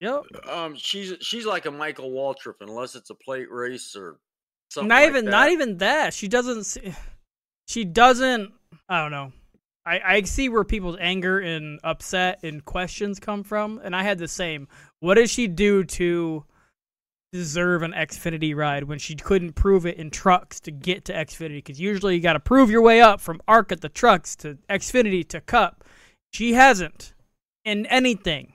yep. 0.00 0.22
Um, 0.48 0.74
she's 0.76 1.14
she's 1.20 1.46
like 1.46 1.66
a 1.66 1.70
Michael 1.70 2.10
Waltrip, 2.10 2.56
unless 2.60 2.94
it's 2.94 3.10
a 3.10 3.14
plate 3.14 3.50
race 3.50 3.94
or 3.96 4.18
something. 4.70 4.88
not 4.88 5.02
like 5.02 5.08
even 5.08 5.24
that. 5.26 5.30
not 5.30 5.50
even 5.50 5.78
that. 5.78 6.14
She 6.14 6.28
doesn't. 6.28 6.78
She 7.68 7.84
doesn't. 7.84 8.52
I 8.88 9.02
don't 9.02 9.10
know. 9.10 9.32
I 9.84 10.00
I 10.04 10.22
see 10.22 10.48
where 10.48 10.64
people's 10.64 10.96
anger 10.98 11.38
and 11.38 11.78
upset 11.84 12.40
and 12.42 12.64
questions 12.64 13.20
come 13.20 13.42
from, 13.42 13.80
and 13.84 13.94
I 13.94 14.02
had 14.02 14.18
the 14.18 14.28
same. 14.28 14.68
What 15.00 15.14
does 15.14 15.30
she 15.30 15.46
do 15.46 15.84
to 15.84 16.44
deserve 17.32 17.82
an 17.82 17.92
Xfinity 17.92 18.56
ride 18.56 18.84
when 18.84 18.98
she 18.98 19.14
couldn't 19.14 19.52
prove 19.52 19.84
it 19.84 19.98
in 19.98 20.10
trucks 20.10 20.60
to 20.60 20.70
get 20.70 21.04
to 21.06 21.12
Xfinity? 21.12 21.58
Because 21.58 21.78
usually 21.78 22.14
you 22.14 22.22
got 22.22 22.32
to 22.32 22.40
prove 22.40 22.70
your 22.70 22.80
way 22.82 23.02
up 23.02 23.20
from 23.20 23.40
ARC 23.46 23.70
at 23.70 23.82
the 23.82 23.90
trucks 23.90 24.34
to 24.36 24.56
Xfinity 24.70 25.28
to 25.28 25.40
Cup. 25.42 25.84
She 26.32 26.54
hasn't 26.54 27.12
in 27.68 27.86
anything. 27.86 28.54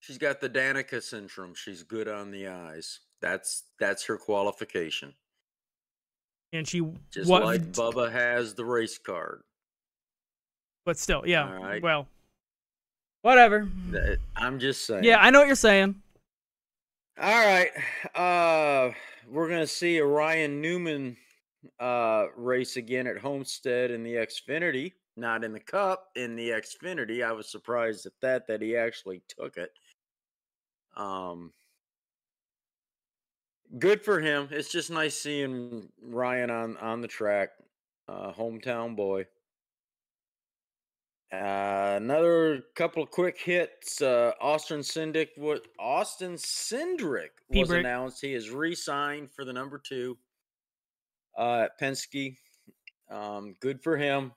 She's 0.00 0.18
got 0.18 0.40
the 0.40 0.50
Danica 0.50 1.02
syndrome. 1.02 1.54
She's 1.54 1.82
good 1.82 2.08
on 2.08 2.30
the 2.30 2.48
eyes. 2.48 3.00
That's 3.22 3.64
that's 3.80 4.04
her 4.04 4.18
qualification. 4.18 5.14
And 6.52 6.68
she 6.68 6.82
Just 7.10 7.28
what, 7.30 7.42
like 7.44 7.62
Bubba 7.72 8.12
has 8.12 8.54
the 8.54 8.64
race 8.64 8.98
card. 8.98 9.42
but 10.84 10.98
still, 10.98 11.22
yeah. 11.26 11.50
Right. 11.50 11.82
Well, 11.82 12.06
whatever. 13.22 13.68
I'm 14.36 14.58
just 14.58 14.84
saying. 14.84 15.04
Yeah, 15.04 15.18
I 15.20 15.30
know 15.30 15.38
what 15.40 15.46
you're 15.46 15.56
saying. 15.56 15.94
All 17.18 17.46
right. 17.46 17.70
Uh 18.14 18.92
we're 19.30 19.48
gonna 19.48 19.66
see 19.66 19.96
a 19.96 20.04
Ryan 20.04 20.60
Newman 20.60 21.16
uh 21.80 22.26
race 22.36 22.76
again 22.76 23.06
at 23.06 23.16
Homestead 23.18 23.90
in 23.90 24.02
the 24.02 24.14
Xfinity. 24.16 24.92
Not 25.16 25.44
in 25.44 25.52
the 25.52 25.60
cup, 25.60 26.10
in 26.16 26.34
the 26.34 26.50
Xfinity. 26.50 27.24
I 27.24 27.32
was 27.32 27.48
surprised 27.48 28.04
at 28.06 28.12
that 28.20 28.46
that 28.48 28.62
he 28.62 28.76
actually 28.76 29.22
took 29.28 29.56
it. 29.56 29.70
Um 30.96 31.52
good 33.78 34.02
for 34.02 34.20
him. 34.20 34.48
It's 34.50 34.70
just 34.70 34.90
nice 34.90 35.18
seeing 35.18 35.88
Ryan 36.02 36.50
on 36.50 36.76
on 36.78 37.00
the 37.00 37.08
track. 37.08 37.50
Uh 38.08 38.32
hometown 38.32 38.96
boy. 38.96 39.26
Uh, 41.32 41.94
another 41.96 42.62
couple 42.76 43.02
of 43.02 43.10
quick 43.10 43.38
hits. 43.38 44.00
Uh, 44.00 44.32
Austin 44.40 44.80
Cindric, 44.80 45.30
what 45.36 45.66
Austin 45.80 46.34
Cindric 46.34 47.30
was 47.48 47.70
announced. 47.70 48.20
He 48.20 48.34
is 48.34 48.50
re-signed 48.50 49.32
for 49.32 49.44
the 49.44 49.52
number 49.52 49.78
two 49.78 50.16
uh, 51.36 51.66
at 51.66 51.80
Penske. 51.80 52.36
Um, 53.10 53.54
good 53.60 53.82
for 53.82 53.96
him. 53.96 54.32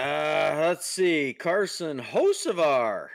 Uh, 0.00 0.56
let's 0.58 0.86
see. 0.86 1.34
Carson 1.38 2.00
Hocevar. 2.00 3.08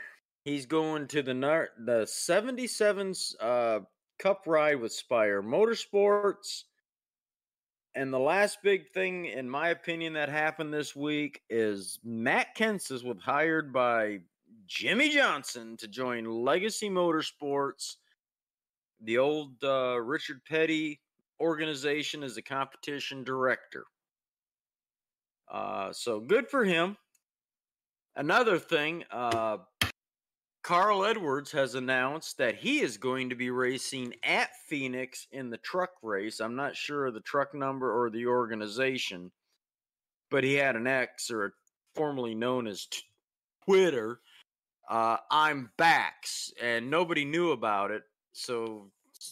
He's 0.44 0.66
going 0.66 1.08
to 1.08 1.20
the 1.20 1.34
the 1.78 2.02
77's 2.02 3.34
uh, 3.40 3.80
Cup 4.20 4.44
ride 4.46 4.80
with 4.80 4.92
Spire 4.92 5.42
Motorsports. 5.42 6.62
And 7.96 8.12
the 8.12 8.20
last 8.20 8.58
big 8.62 8.88
thing, 8.92 9.26
in 9.26 9.50
my 9.50 9.70
opinion, 9.70 10.12
that 10.12 10.28
happened 10.28 10.72
this 10.72 10.94
week 10.94 11.40
is 11.50 11.98
Matt 12.04 12.56
Kenseth 12.56 13.02
was 13.02 13.18
hired 13.20 13.72
by 13.72 14.20
Jimmie 14.68 15.10
Johnson 15.10 15.76
to 15.78 15.88
join 15.88 16.24
Legacy 16.24 16.88
Motorsports, 16.88 17.96
the 19.00 19.18
old 19.18 19.54
uh, 19.64 20.00
Richard 20.00 20.40
Petty 20.48 21.00
organization, 21.40 22.22
as 22.22 22.36
a 22.36 22.42
competition 22.42 23.24
director. 23.24 23.86
Uh, 25.50 25.92
so 25.92 26.20
good 26.20 26.48
for 26.48 26.64
him. 26.64 26.96
Another 28.14 28.58
thing, 28.58 29.04
uh, 29.10 29.58
Carl 30.62 31.04
Edwards 31.04 31.52
has 31.52 31.76
announced 31.76 32.38
that 32.38 32.56
he 32.56 32.80
is 32.80 32.96
going 32.96 33.28
to 33.28 33.36
be 33.36 33.50
racing 33.50 34.14
at 34.24 34.50
Phoenix 34.68 35.28
in 35.30 35.50
the 35.50 35.58
truck 35.58 35.90
race. 36.02 36.40
I'm 36.40 36.56
not 36.56 36.74
sure 36.74 37.06
of 37.06 37.14
the 37.14 37.20
truck 37.20 37.54
number 37.54 37.92
or 37.92 38.10
the 38.10 38.26
organization, 38.26 39.30
but 40.30 40.42
he 40.42 40.54
had 40.54 40.74
an 40.74 40.88
X 40.88 41.30
or 41.30 41.54
formerly 41.94 42.34
known 42.34 42.66
as 42.66 42.88
Twitter. 43.64 44.20
Uh, 44.88 45.18
I'm 45.30 45.70
backs, 45.76 46.52
and 46.60 46.90
nobody 46.90 47.24
knew 47.24 47.52
about 47.52 47.90
it, 47.90 48.02
so 48.32 48.90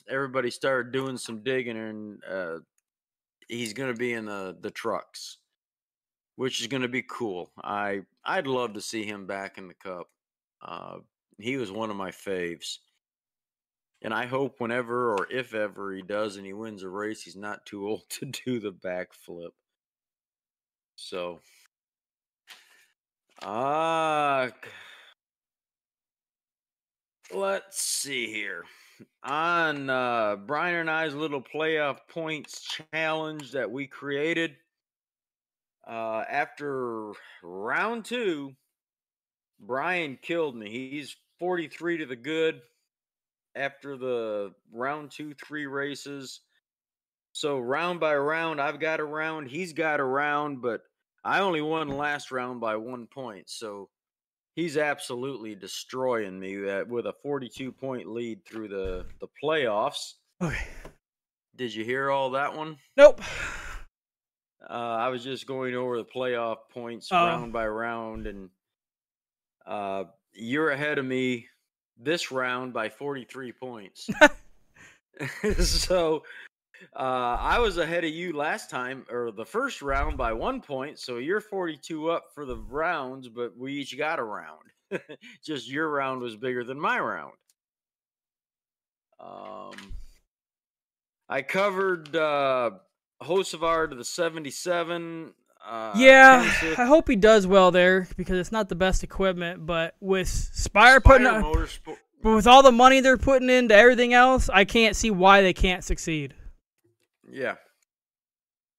everybody 0.08 0.50
started 0.50 0.92
doing 0.92 1.16
some 1.16 1.42
digging, 1.42 1.76
and 1.76 2.22
uh, 2.30 2.58
he's 3.48 3.72
going 3.72 3.92
to 3.92 3.98
be 3.98 4.12
in 4.12 4.24
the 4.24 4.56
the 4.60 4.70
trucks, 4.70 5.38
which 6.36 6.60
is 6.60 6.66
going 6.66 6.82
to 6.82 6.88
be 6.88 7.02
cool. 7.02 7.50
I 7.62 8.02
I'd 8.24 8.46
love 8.46 8.74
to 8.74 8.80
see 8.80 9.04
him 9.04 9.26
back 9.26 9.58
in 9.58 9.68
the 9.68 9.74
cup. 9.74 10.08
Uh, 10.62 10.98
he 11.38 11.56
was 11.56 11.70
one 11.70 11.90
of 11.90 11.96
my 11.96 12.10
faves. 12.10 12.78
And 14.02 14.12
I 14.12 14.26
hope 14.26 14.60
whenever 14.60 15.14
or 15.14 15.26
if 15.30 15.54
ever 15.54 15.94
he 15.94 16.02
does 16.02 16.36
and 16.36 16.44
he 16.44 16.52
wins 16.52 16.82
a 16.82 16.88
race, 16.88 17.22
he's 17.22 17.36
not 17.36 17.64
too 17.64 17.88
old 17.88 18.08
to 18.10 18.26
do 18.26 18.60
the 18.60 18.72
backflip. 18.72 19.50
So, 20.96 21.40
uh, 23.42 24.50
let's 27.34 27.80
see 27.80 28.32
here. 28.32 28.64
On 29.24 29.90
uh, 29.90 30.36
Brian 30.36 30.76
and 30.76 30.90
I's 30.90 31.14
little 31.14 31.42
playoff 31.42 31.98
points 32.08 32.64
challenge 32.92 33.50
that 33.52 33.68
we 33.68 33.88
created, 33.88 34.56
uh, 35.86 36.24
after 36.28 37.12
round 37.42 38.04
two, 38.04 38.54
Brian 39.60 40.18
killed 40.20 40.56
me. 40.56 40.90
He's 40.90 41.16
43 41.38 41.98
to 41.98 42.06
the 42.06 42.16
good 42.16 42.60
after 43.54 43.96
the 43.96 44.52
round 44.72 45.10
two, 45.10 45.34
three 45.34 45.66
races. 45.66 46.40
So 47.32 47.58
round 47.58 48.00
by 48.00 48.14
round, 48.16 48.60
I've 48.60 48.80
got 48.80 49.00
a 49.00 49.04
round, 49.04 49.48
he's 49.48 49.72
got 49.72 50.00
a 50.00 50.04
round, 50.04 50.62
but 50.62 50.82
I 51.24 51.40
only 51.40 51.62
won 51.62 51.88
last 51.88 52.30
round 52.30 52.60
by 52.60 52.76
one 52.76 53.06
point. 53.06 53.50
So 53.50 53.88
he's 54.54 54.76
absolutely 54.76 55.54
destroying 55.54 56.38
me 56.38 56.58
with 56.84 57.06
a 57.06 57.14
42 57.22 57.72
point 57.72 58.08
lead 58.08 58.44
through 58.46 58.68
the 58.68 59.06
the 59.20 59.28
playoffs. 59.42 60.14
Okay. 60.40 60.66
Did 61.56 61.74
you 61.74 61.84
hear 61.84 62.10
all 62.10 62.30
that 62.30 62.56
one? 62.56 62.76
Nope. 62.96 63.20
Uh, 64.68 64.72
I 64.72 65.08
was 65.08 65.22
just 65.22 65.46
going 65.46 65.74
over 65.74 65.96
the 65.98 66.04
playoff 66.04 66.56
points 66.70 67.08
Oh. 67.12 67.16
round 67.16 67.52
by 67.52 67.66
round, 67.66 68.26
and 68.26 68.48
uh, 69.66 70.04
you're 70.32 70.70
ahead 70.70 70.98
of 70.98 71.04
me 71.04 71.48
this 71.98 72.30
round 72.32 72.72
by 72.72 72.88
43 72.88 73.52
points. 73.52 74.08
so 75.60 76.24
uh, 76.96 77.36
I 77.38 77.58
was 77.58 77.78
ahead 77.78 78.04
of 78.04 78.10
you 78.10 78.32
last 78.36 78.68
time, 78.70 79.06
or 79.10 79.30
the 79.30 79.44
first 79.44 79.80
round 79.82 80.16
by 80.16 80.32
one 80.32 80.60
point. 80.60 80.98
So 80.98 81.18
you're 81.18 81.40
42 81.40 82.08
up 82.10 82.24
for 82.34 82.44
the 82.44 82.56
rounds, 82.56 83.28
but 83.28 83.56
we 83.56 83.74
each 83.74 83.96
got 83.96 84.18
a 84.18 84.24
round. 84.24 84.60
just 85.44 85.70
your 85.70 85.88
round 85.90 86.20
was 86.20 86.36
bigger 86.36 86.64
than 86.64 86.80
my 86.80 86.98
round. 86.98 87.34
Um, 89.20 89.94
I 91.28 91.42
covered 91.42 92.14
uh, 92.16 92.72
Hocevar 93.24 93.88
to 93.90 93.96
the 93.96 94.04
77. 94.04 95.32
Uh, 95.66 95.94
yeah, 95.96 96.52
I 96.76 96.84
hope 96.84 97.08
he 97.08 97.16
does 97.16 97.46
well 97.46 97.70
there 97.70 98.06
because 98.18 98.38
it's 98.38 98.52
not 98.52 98.68
the 98.68 98.74
best 98.74 99.02
equipment, 99.02 99.64
but 99.64 99.94
with 99.98 100.28
Spire 100.28 101.00
putting 101.00 101.26
up, 101.26 101.42
Motorsport. 101.42 101.96
but 102.22 102.34
with 102.34 102.46
all 102.46 102.62
the 102.62 102.70
money 102.70 103.00
they're 103.00 103.16
putting 103.16 103.48
into 103.48 103.74
everything 103.74 104.12
else, 104.12 104.50
I 104.50 104.66
can't 104.66 104.94
see 104.94 105.10
why 105.10 105.40
they 105.40 105.54
can't 105.54 105.82
succeed. 105.82 106.34
Yeah. 107.26 107.54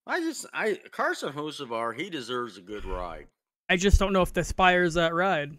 I 0.06 0.20
just 0.20 0.46
I 0.54 0.78
Carson 0.92 1.32
Hocevar, 1.32 1.98
he 1.98 2.08
deserves 2.08 2.56
a 2.56 2.60
good 2.60 2.84
ride. 2.84 3.26
I 3.68 3.76
just 3.76 3.98
don't 3.98 4.12
know 4.12 4.22
if 4.22 4.32
the 4.32 4.44
Spire's 4.44 4.94
that 4.94 5.12
ride. 5.12 5.56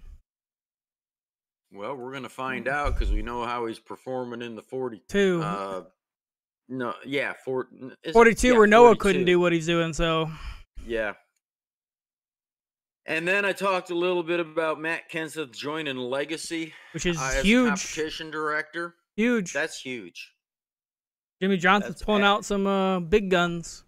Well, 1.73 1.95
we're 1.95 2.13
gonna 2.13 2.29
find 2.29 2.69
out 2.69 2.93
because 2.93 3.11
we 3.11 3.21
know 3.21 3.43
how 3.43 3.65
he's 3.65 3.79
performing 3.79 4.41
in 4.41 4.55
the 4.55 4.61
forty-two. 4.61 5.41
Uh, 5.43 5.83
no, 6.69 6.93
yeah, 7.05 7.33
four, 7.45 7.67
is 8.03 8.13
42 8.13 8.47
yeah, 8.47 8.53
where 8.57 8.67
Noah 8.67 8.87
42. 8.89 8.99
couldn't 9.01 9.25
do 9.25 9.39
what 9.39 9.53
he's 9.53 9.65
doing, 9.65 9.93
so 9.93 10.29
Yeah. 10.85 11.13
And 13.05 13.25
then 13.25 13.45
I 13.45 13.53
talked 13.53 13.89
a 13.89 13.95
little 13.95 14.21
bit 14.23 14.41
about 14.41 14.81
Matt 14.81 15.09
Kenseth 15.09 15.53
joining 15.53 15.95
Legacy 15.95 16.73
which 16.91 17.05
is 17.05 17.17
uh, 17.17 17.41
huge, 17.41 17.69
competition 17.69 18.29
director. 18.31 18.95
huge. 19.15 19.53
That's 19.53 19.79
huge. 19.79 20.33
Jimmie 21.41 21.57
Johnson's 21.57 21.95
that's 21.95 22.03
pulling 22.03 22.21
bad. 22.23 22.27
out 22.27 22.45
some 22.45 22.67
uh, 22.67 22.99
big 22.99 23.29
guns. 23.29 23.83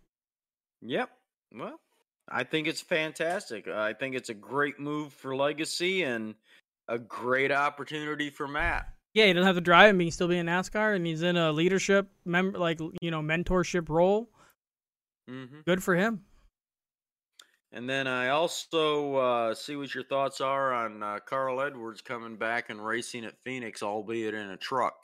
Yep. 0.82 1.10
Well, 1.54 1.80
I 2.30 2.44
think 2.44 2.68
it's 2.68 2.82
fantastic. 2.82 3.68
I 3.68 3.94
think 3.94 4.16
it's 4.16 4.30
a 4.30 4.34
great 4.34 4.80
move 4.80 5.12
for 5.14 5.36
Legacy 5.36 6.04
and 6.04 6.36
a 6.88 6.98
great 7.00 7.52
opportunity 7.52 8.30
for 8.30 8.48
Matt. 8.48 8.88
Yeah, 9.14 9.26
he 9.26 9.34
doesn't 9.34 9.48
have 9.48 9.56
to 9.56 9.62
drive 9.62 9.90
him. 9.90 10.00
He 10.00 10.06
can 10.08 10.12
still 10.12 10.28
be 10.28 10.38
in 10.38 10.46
NASCAR, 10.46 10.96
and 10.96 11.06
he's 11.06 11.24
in 11.24 11.36
a 11.36 11.52
leadership, 11.52 12.08
mem- 12.26 12.54
like 12.54 12.80
you 13.02 13.10
know, 13.12 13.22
mentorship 13.22 13.90
role. 13.90 14.30
hmm 15.28 15.46
Good 15.66 15.84
for 15.84 15.96
him. 15.96 16.22
And 17.72 17.88
then 17.88 18.08
I 18.08 18.30
also 18.30 19.16
uh, 19.16 19.54
see 19.54 19.76
what 19.76 19.94
your 19.94 20.04
thoughts 20.04 20.42
are 20.42 20.74
on 20.74 21.04
uh, 21.04 21.20
Carl 21.26 21.62
Edwards 21.62 22.02
coming 22.02 22.36
back 22.36 22.70
and 22.72 22.84
racing 22.84 23.26
at 23.26 23.38
Phoenix, 23.44 23.84
albeit 23.84 24.34
in 24.34 24.50
a 24.50 24.58
truck. 24.58 24.96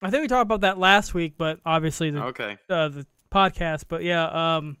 I 0.00 0.10
think 0.10 0.22
we 0.22 0.28
talked 0.28 0.42
about 0.42 0.62
that 0.62 0.78
last 0.78 1.14
week, 1.14 1.34
but 1.38 1.60
obviously 1.64 2.10
the 2.10 2.24
Okay. 2.24 2.56
uh, 2.68 2.88
the 2.88 3.06
podcast. 3.32 3.84
But 3.88 4.02
yeah, 4.02 4.56
um, 4.56 4.76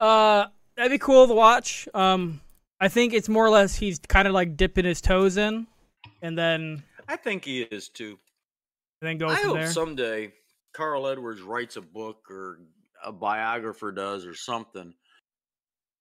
uh, 0.00 0.46
that'd 0.76 0.90
be 0.92 0.98
cool 0.98 1.26
to 1.26 1.34
watch. 1.34 1.86
Um, 1.92 2.40
I 2.80 2.88
think 2.88 3.12
it's 3.12 3.28
more 3.28 3.44
or 3.44 3.50
less 3.50 3.74
he's 3.74 3.98
kind 3.98 4.26
of 4.26 4.32
like 4.32 4.56
dipping 4.56 4.86
his 4.86 5.02
toes 5.02 5.36
in, 5.36 5.66
and 6.22 6.38
then 6.38 6.82
I 7.08 7.16
think 7.16 7.44
he 7.44 7.62
is 7.62 7.88
too. 7.88 8.18
and 9.00 9.08
then 9.08 9.18
go 9.18 9.28
I 9.28 9.34
hope 9.36 9.56
there. 9.56 9.70
someday 9.70 10.32
Carl 10.74 11.06
Edwards 11.06 11.40
writes 11.40 11.76
a 11.76 11.80
book 11.80 12.30
or 12.30 12.60
a 13.04 13.12
biographer 13.12 13.90
does 13.92 14.26
or 14.26 14.34
something. 14.34 14.94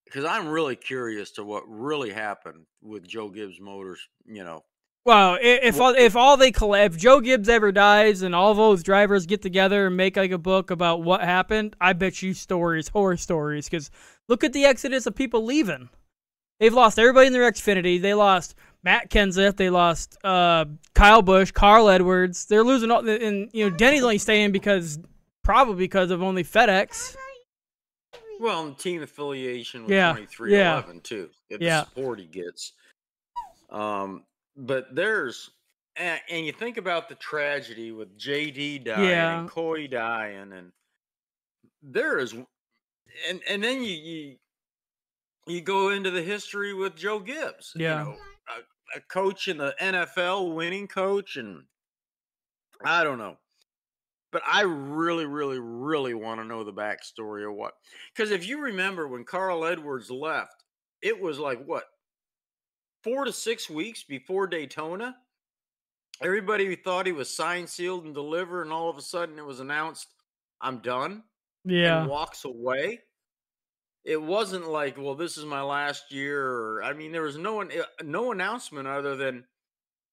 Because 0.06 0.24
I'm 0.24 0.48
really 0.48 0.76
curious 0.76 1.32
to 1.32 1.44
what 1.44 1.64
really 1.68 2.12
happened 2.12 2.66
with 2.82 3.08
Joe 3.08 3.30
Gibbs 3.30 3.60
Motors, 3.60 4.00
you 4.26 4.44
know. 4.44 4.64
Well, 5.06 5.38
if 5.42 5.80
all, 5.80 5.96
if 5.96 6.18
all 6.18 6.36
they 6.36 6.52
colla- 6.52 6.82
if 6.84 6.98
Joe 6.98 7.22
Gibbs 7.22 7.48
ever 7.48 7.72
dies 7.72 8.24
and 8.24 8.36
all 8.36 8.54
those 8.54 8.84
drivers 8.84 9.26
get 9.26 9.42
together 9.42 9.88
and 9.88 9.96
make 9.96 10.18
like 10.18 10.32
a 10.32 10.38
book 10.38 10.70
about 10.70 11.02
what 11.02 11.22
happened, 11.22 11.78
I 11.80 11.94
bet 11.94 12.22
you 12.22 12.34
stories, 12.34 12.90
horror 12.90 13.16
stories. 13.16 13.70
Because 13.70 13.90
look 14.28 14.44
at 14.44 14.52
the 14.52 14.66
exodus 14.66 15.06
of 15.06 15.16
people 15.16 15.46
leaving. 15.46 15.88
They've 16.60 16.74
lost 16.74 17.00
everybody 17.00 17.28
in 17.28 17.34
their 17.34 17.50
Xfinity. 17.50 18.02
They 18.02 18.14
lost 18.14 18.56
Matt 18.88 19.10
Kenseth. 19.10 19.58
They 19.58 19.70
lost 19.70 20.17
uh, 20.24 20.63
Kyle 20.96 21.22
Busch, 21.22 21.51
Carl 21.51 21.89
Edwards. 21.89 22.46
They're 22.46 22.63
losing 22.63 22.89
all. 22.89 23.06
And 23.06 23.50
you 23.51 23.70
know 23.70 23.75
Denny's 23.75 24.01
only 24.01 24.17
staying 24.17 24.53
because 24.53 24.98
probably 25.44 25.75
because 25.75 26.10
of 26.10 26.24
only 26.24 26.46
FedEx. 26.46 27.13
Well, 28.39 28.65
and 28.65 28.79
team 28.79 29.03
affiliation 29.03 29.82
with 29.82 29.91
Yeah, 29.91 30.15
23XI 30.15 31.03
too. 31.03 31.29
If 31.50 31.60
yeah. 31.60 31.82
the 31.82 31.86
support 31.88 32.20
he 32.20 32.27
gets. 32.27 32.72
Um, 33.70 34.24
but 34.56 34.96
there's 34.96 35.50
and, 35.98 36.22
and 36.29 36.46
you 36.46 36.53
think 36.53 36.77
about 36.77 37.10
the 37.10 37.15
tragedy 37.15 37.91
with 37.91 38.17
JD 38.17 38.86
dying 38.86 39.10
Yeah. 39.10 39.39
and 39.41 39.50
Coy 39.50 39.88
dying 39.88 40.53
and 40.53 40.72
there 41.84 42.20
is 42.20 42.34
and 42.34 43.41
and 43.50 43.62
then 43.62 43.84
you 43.84 43.91
you 43.94 44.36
you 45.46 45.60
go 45.60 45.89
into 45.89 46.10
the 46.10 46.22
history 46.22 46.74
with 46.74 46.96
Joe 46.96 47.20
Gibbs. 47.20 47.74
Yeah. 47.75 48.00
You 48.00 48.12
know, 48.12 48.17
a, 48.96 49.01
coach 49.01 49.48
in 49.48 49.58
the 49.58 49.75
NFL, 49.82 50.56
winning 50.56 50.88
coach, 50.88 51.38
and 51.38 51.63
I 52.84 53.03
don't 53.03 53.17
know. 53.17 53.38
But 54.32 54.44
I 54.46 54.62
really, 54.62 55.25
really, 55.25 55.60
really 55.60 56.13
want 56.13 56.41
to 56.41 56.46
know 56.46 56.63
the 56.63 56.74
backstory 56.74 57.50
of 57.50 57.56
what. 57.56 57.74
Because 58.13 58.32
if 58.32 58.48
you 58.48 58.60
remember 58.62 59.08
when 59.08 59.24
Carl 59.24 59.65
Edwards 59.65 60.12
left, 60.12 60.63
it 61.01 61.20
was 61.20 61.39
like 61.39 61.63
what 61.65 61.86
four 63.04 63.26
to 63.26 63.32
six 63.32 63.69
weeks 63.69 64.04
before 64.04 64.47
Daytona. 64.47 65.15
Everybody 66.21 66.76
thought 66.76 67.06
he 67.06 67.12
was 67.12 67.34
signed, 67.34 67.69
sealed, 67.69 68.06
and 68.06 68.13
delivered, 68.13 68.63
and 68.63 68.73
all 68.73 68.89
of 68.89 68.97
a 68.97 69.02
sudden 69.02 69.38
it 69.38 69.45
was 69.45 69.60
announced, 69.60 70.08
"I'm 70.60 70.80
done." 70.80 71.23
Yeah, 71.63 72.02
and 72.02 72.10
walks 72.10 72.43
away. 72.43 73.02
It 74.08 74.22
wasn't 74.22 74.70
like, 74.70 74.98
well, 74.98 75.15
this 75.15 75.38
is 75.38 75.43
my 75.43 75.62
last 75.62 76.13
year. 76.13 76.41
Or, 76.41 76.82
I 76.84 76.93
mean, 76.93 77.12
there 77.12 77.24
was 77.24 77.38
no 77.38 77.56
one, 77.56 77.70
uh, 77.72 77.84
no 78.04 78.32
announcement 78.32 78.88
other 78.88 79.17
than 79.17 79.43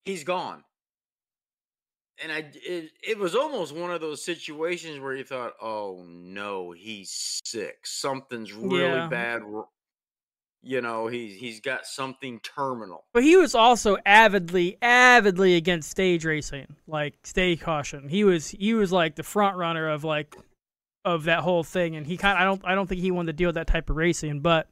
he's 0.04 0.24
gone. 0.24 0.64
And 2.22 2.32
I, 2.32 2.50
it, 2.54 2.90
it 3.06 3.18
was 3.18 3.34
almost 3.36 3.74
one 3.74 3.92
of 3.92 4.00
those 4.00 4.24
situations 4.24 4.98
where 5.00 5.14
you 5.14 5.22
thought, 5.24 5.52
oh 5.62 6.04
no, 6.08 6.72
he's 6.72 7.40
sick. 7.44 7.78
Something's 7.84 8.52
really 8.52 8.80
Yeah. 8.82 9.06
bad. 9.08 9.42
You 10.66 10.80
know, 10.80 11.08
he's 11.08 11.38
he's 11.38 11.60
got 11.60 11.84
something 11.86 12.40
terminal. 12.40 13.04
but 13.12 13.22
he 13.22 13.36
was 13.36 13.54
also 13.54 13.98
avidly, 14.06 14.78
avidly 14.80 15.56
against 15.56 15.90
stage 15.90 16.24
racing. 16.24 16.76
Like 16.86 17.14
stay 17.24 17.54
caution. 17.56 18.08
He 18.08 18.24
was 18.24 18.48
he 18.48 18.72
was 18.74 18.90
like 18.90 19.16
the 19.16 19.22
front 19.22 19.56
runner 19.58 19.88
of 19.90 20.04
like 20.04 20.34
of 21.04 21.24
that 21.24 21.40
whole 21.40 21.62
thing, 21.62 21.96
and 21.96 22.06
he 22.06 22.16
kind. 22.16 22.38
I 22.38 22.44
don't 22.44 22.62
I 22.64 22.74
don't 22.74 22.86
think 22.86 23.00
he 23.00 23.10
wanted 23.10 23.32
to 23.32 23.36
deal 23.36 23.48
with 23.48 23.56
that 23.56 23.66
type 23.66 23.90
of 23.90 23.96
racing, 23.96 24.40
but 24.40 24.68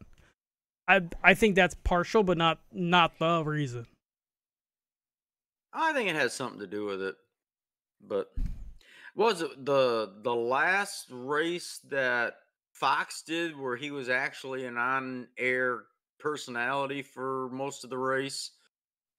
I 0.88 1.03
I 1.23 1.35
think 1.35 1.55
that's 1.55 1.75
partial, 1.85 2.23
but 2.23 2.38
not 2.38 2.59
not 2.73 3.18
the 3.18 3.42
reason. 3.45 3.87
I 5.73 5.92
think 5.92 6.09
it 6.09 6.16
has 6.16 6.33
something 6.33 6.61
to 6.61 6.66
do 6.66 6.85
with 6.85 7.03
it. 7.03 7.16
But 8.01 8.33
was 9.14 9.42
it 9.42 9.64
the 9.64 10.12
the 10.23 10.35
last 10.35 11.07
race 11.11 11.81
that 11.90 12.35
Fox 12.73 13.23
did 13.23 13.59
where 13.59 13.77
he 13.77 13.90
was 13.90 14.09
actually 14.09 14.64
an 14.64 14.77
on-air 14.77 15.85
personality 16.18 17.03
for 17.03 17.49
most 17.51 17.85
of 17.85 17.90
the 17.90 17.99
race? 17.99 18.51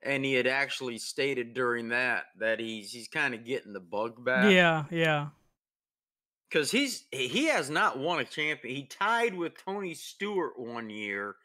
And 0.06 0.26
he 0.26 0.34
had 0.34 0.48
actually 0.48 0.98
stated 0.98 1.54
during 1.54 1.90
that 1.90 2.26
that 2.40 2.60
he's 2.60 2.92
he's 2.92 3.08
kind 3.08 3.34
of 3.34 3.46
getting 3.46 3.72
the 3.72 3.80
bug 3.80 4.24
back. 4.24 4.52
Yeah, 4.52 4.84
yeah. 4.92 5.28
Because 6.54 6.70
he's 6.70 7.06
he 7.12 7.46
has 7.46 7.72
not 7.72 7.98
won 7.98 8.20
a 8.20 8.24
champion. 8.24 8.76
He 8.76 8.84
tied 8.84 9.34
with 9.34 9.54
Tony 9.66 9.96
Stewart 9.96 10.54
one 10.60 10.88
year, 10.88 11.36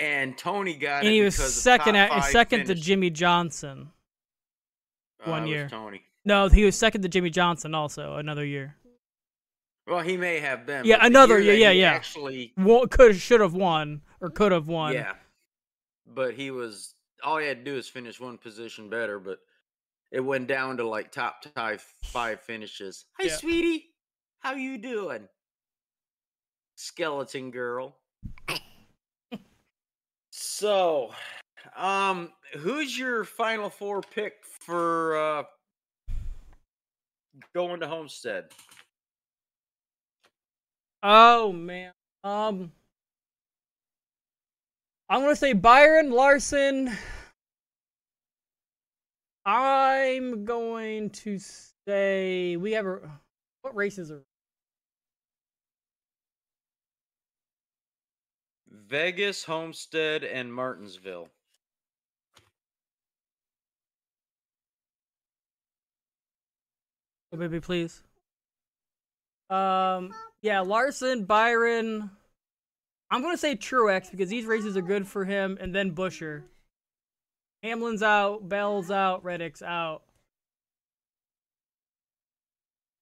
and 0.00 0.36
Tony 0.36 0.74
got 0.74 1.04
And 1.04 1.08
it 1.08 1.12
he 1.12 1.22
was 1.22 1.36
second 1.36 1.94
at 1.94 2.24
second 2.24 2.64
to. 2.66 2.74
Jimmie 2.74 3.10
Johnson. 3.10 3.90
one 5.24 5.44
Uh, 5.44 5.46
year. 5.46 5.68
Tony. 5.68 6.02
No, 6.24 6.48
he 6.48 6.64
was 6.64 6.76
second 6.76 7.02
to 7.02 7.08
Jimmie 7.08 7.30
Johnson 7.30 7.72
also 7.72 8.16
another 8.16 8.44
year. 8.44 8.74
Well, 9.86 10.00
he 10.00 10.16
may 10.16 10.40
have 10.40 10.66
been. 10.66 10.86
Yeah, 10.86 10.98
another 11.06 11.38
year 11.38 11.54
year, 11.54 11.70
yeah, 11.70 11.90
yeah. 11.90 11.92
Actually, 11.92 12.52
Could 12.90 13.14
should 13.16 13.40
have 13.40 13.54
won 13.54 14.00
or 14.20 14.28
could 14.30 14.50
have 14.50 14.66
won. 14.66 14.94
yeah. 14.94 15.14
But 16.04 16.34
he 16.34 16.50
was 16.50 16.96
all 17.22 17.38
he 17.38 17.46
had 17.46 17.64
to 17.64 17.70
do 17.70 17.76
is 17.78 17.86
finish 17.86 18.18
one 18.20 18.38
position 18.38 18.90
better, 18.90 19.20
but 19.20 19.38
it 20.10 20.18
went 20.20 20.48
down 20.48 20.78
to 20.78 20.88
like 20.88 21.12
top 21.12 21.44
five 21.54 21.80
five 22.06 22.40
finishes. 22.40 23.04
Hi, 23.20 23.26
Yeah. 23.26 23.36
sweetie, 23.36 23.91
how 24.42 24.54
you 24.54 24.76
doing? 24.76 25.28
Skeleton 26.74 27.52
girl. 27.52 27.96
so, 30.30 31.12
um, 31.76 32.32
who's 32.58 32.98
your 32.98 33.24
final 33.24 33.70
four 33.70 34.00
pick 34.00 34.34
for 34.44 35.16
uh 35.16 35.42
going 37.54 37.80
to 37.80 37.86
Homestead? 37.86 38.46
Oh 41.02 41.52
man. 41.52 41.92
Um 42.24 42.72
I'm 45.08 45.20
gonna 45.20 45.36
say 45.36 45.52
Byron 45.52 46.10
Larson. 46.10 46.90
I'm 49.44 50.44
going 50.44 51.10
to 51.10 51.38
say 51.86 52.56
we 52.56 52.72
have 52.72 52.86
a 52.86 53.00
what 53.62 53.74
races 53.76 54.10
are 54.10 54.24
Vegas, 58.92 59.42
Homestead, 59.44 60.22
and 60.22 60.52
Martinsville. 60.52 61.30
oh, 67.32 67.36
baby 67.38 67.58
please. 67.58 68.02
Um 69.48 70.12
yeah, 70.42 70.60
Larson, 70.60 71.24
Byron. 71.24 72.10
I'm 73.10 73.22
gonna 73.22 73.38
say 73.38 73.56
Truex 73.56 74.10
because 74.10 74.28
these 74.28 74.44
races 74.44 74.76
are 74.76 74.82
good 74.82 75.08
for 75.08 75.24
him, 75.24 75.56
and 75.58 75.74
then 75.74 75.94
Buescher. 75.94 76.42
Hamlin's 77.62 78.02
out, 78.02 78.46
Bell's 78.46 78.90
out, 78.90 79.24
Reddick's 79.24 79.62
out. 79.62 80.02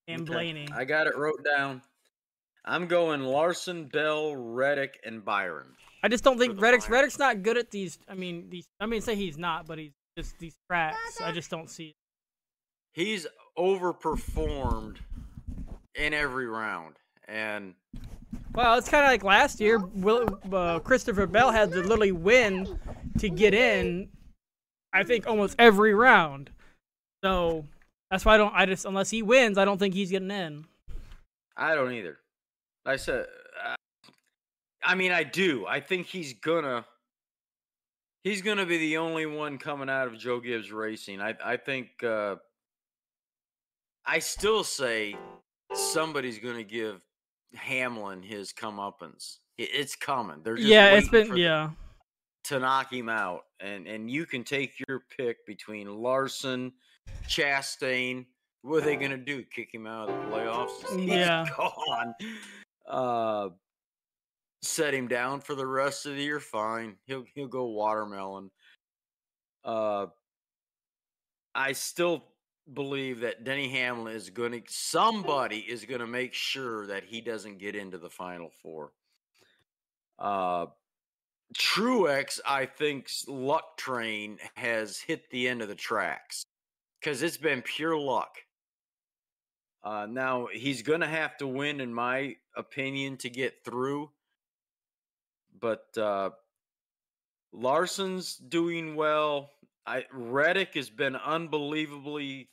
And 0.07 0.23
Okay, 0.23 0.33
Blaney. 0.33 0.69
I 0.73 0.85
got 0.85 1.09
it 1.09 1.17
wrote 1.17 1.45
down. 1.45 1.83
I'm 2.65 2.87
going 2.87 3.23
Larson, 3.23 3.87
Bell, 3.87 4.37
Reddick, 4.37 5.01
and 5.05 5.25
Byron. 5.25 5.75
I 6.03 6.09
just 6.09 6.25
don't 6.25 6.39
think 6.39 6.61
Reddick's 6.61 6.85
final. 6.85 6.99
Reddick's 6.99 7.19
not 7.19 7.43
good 7.43 7.57
at 7.57 7.71
these. 7.71 7.99
I 8.09 8.15
mean, 8.15 8.49
these. 8.51 8.67
I 8.81 8.87
mean, 8.87 9.01
say 9.01 9.15
he's 9.15 9.39
not, 9.39 9.67
but 9.67 9.79
he's 9.79 9.93
just 10.17 10.39
these 10.39 10.57
tracks. 10.69 11.21
I 11.21 11.33
just 11.33 11.51
don't 11.51 11.71
see. 11.71 11.89
It. 11.89 11.95
He's 12.93 13.27
overperformed 13.59 14.97
in 15.95 16.15
every 16.15 16.47
round, 16.47 16.97
and 17.29 17.75
Well, 18.55 18.79
it's 18.79 18.89
kind 18.89 19.05
of 19.05 19.11
like 19.11 19.25
last 19.25 19.61
year. 19.61 19.79
Will, 19.79 20.41
uh, 20.53 20.79
Christopher 20.81 21.27
Bell 21.27 21.51
had 21.51 21.71
to 21.73 21.81
literally 21.81 22.13
win 22.13 22.79
to 23.19 23.29
get 23.29 23.55
in. 23.55 24.09
I 24.93 25.05
think 25.05 25.27
almost 25.27 25.55
every 25.59 25.95
round. 25.95 26.51
So 27.23 27.65
that's 28.11 28.25
why 28.25 28.35
I 28.35 28.39
don't. 28.39 28.55
I 28.55 28.67
just 28.67 28.85
unless 28.85 29.11
he 29.11 29.23
wins, 29.23 29.59
I 29.59 29.65
don't 29.65 29.79
think 29.79 29.95
he's 29.95 30.11
getting 30.11 30.31
in. 30.31 30.65
I 31.57 31.75
don't 31.75 31.93
either. 31.93 32.19
I 32.87 32.97
said, 32.97 33.27
uh, 33.65 33.75
I 34.83 34.95
mean, 34.95 35.13
I 35.13 35.23
do. 35.25 35.67
I 35.67 35.81
think 35.81 36.07
he's 36.07 36.35
gonna. 36.35 36.85
He's 38.25 38.43
gonna 38.43 38.67
be 38.67 38.79
the 38.79 38.97
only 38.99 39.25
one 39.27 39.57
coming 39.59 39.89
out 39.89 40.07
of 40.09 40.19
Joe 40.19 40.41
Gibbs 40.41 40.71
Racing. 40.73 41.21
I 41.21 41.35
I 41.45 41.57
think. 41.57 42.03
Uh, 42.03 42.37
I 44.07 44.19
still 44.19 44.65
say 44.65 45.17
somebody's 45.75 46.39
gonna 46.39 46.63
give 46.65 47.01
Hamlin 47.55 48.23
his 48.23 48.53
comeuppance. 48.53 49.37
It, 49.59 49.69
it's 49.73 49.95
coming. 49.95 50.41
They're 50.43 50.57
just 50.57 50.69
yeah, 50.69 50.95
It's 50.97 51.09
been 51.09 51.31
the- 51.31 51.39
yeah. 51.39 51.71
to 52.45 52.59
knock 52.59 52.93
him 52.93 53.09
out, 53.09 53.43
and 53.61 53.87
and 53.87 54.11
you 54.11 54.25
can 54.27 54.43
take 54.45 54.73
your 54.89 55.03
pick 55.17 55.45
between 55.47 55.87
Larson, 56.03 56.73
Chastain. 57.29 58.27
What 58.63 58.83
are 58.83 58.87
they 58.87 58.97
gonna 58.97 59.17
do? 59.19 59.43
Kick 59.45 59.73
him 59.73 59.87
out 59.87 60.09
of 60.11 60.17
the 60.31 60.37
playoffs? 60.37 60.99
He's 60.99 61.09
Yeah. 61.11 61.47
gone. 61.57 62.15
Uh, 62.91 63.51
set 64.63 64.93
him 64.93 65.09
down 65.09 65.41
for 65.41 65.55
the 65.55 65.67
rest 65.67 66.07
of 66.07 66.17
the 66.17 66.23
year. 66.23 66.41
Fine, 66.41 66.97
he'll 67.07 67.25
he'll 67.35 67.47
go 67.47 67.67
watermelon. 67.67 68.51
Uh, 69.65 70.07
I 71.55 71.73
still 71.73 72.25
believe 72.73 73.21
that 73.21 73.45
Denny 73.45 73.69
Hamlin 73.69 74.15
is 74.15 74.31
going 74.31 74.53
to 74.53 74.63
somebody 74.69 75.59
is 75.59 75.85
going 75.85 76.01
to 76.01 76.07
make 76.07 76.35
sure 76.35 76.87
that 76.87 77.05
he 77.05 77.21
doesn't 77.21 77.59
get 77.59 77.75
into 77.75 77.99
the 77.99 78.11
final 78.11 78.51
four. 78.63 78.93
Uh, 80.19 80.67
Truex, 81.57 82.39
I 82.47 82.67
think's 82.67 83.25
luck 83.27 83.77
train 83.77 84.39
has 84.55 84.99
hit 84.99 85.29
the 85.31 85.49
end 85.49 85.63
of 85.63 85.69
the 85.69 85.75
tracks 85.75 86.45
because 87.01 87.23
it's 87.23 87.37
been 87.37 87.63
pure 87.63 87.97
luck. 87.97 88.37
Uh, 89.83 90.07
now 90.09 90.49
he's 90.53 90.83
going 90.83 91.01
to 91.01 91.07
have 91.07 91.37
to 91.39 91.47
win, 91.47 91.81
in 91.81 91.93
my 91.93 92.37
opinion, 92.57 93.17
to 93.19 93.31
get 93.31 93.65
through. 93.65 94.11
But 95.59 95.87
uh, 95.97 96.31
Larson's 97.53 98.37
doing 98.37 98.95
well. 98.95 99.51
I 99.87 100.05
Reddick 100.13 100.75
has 100.75 100.91
been 100.91 101.17
unbelievably 101.17 102.49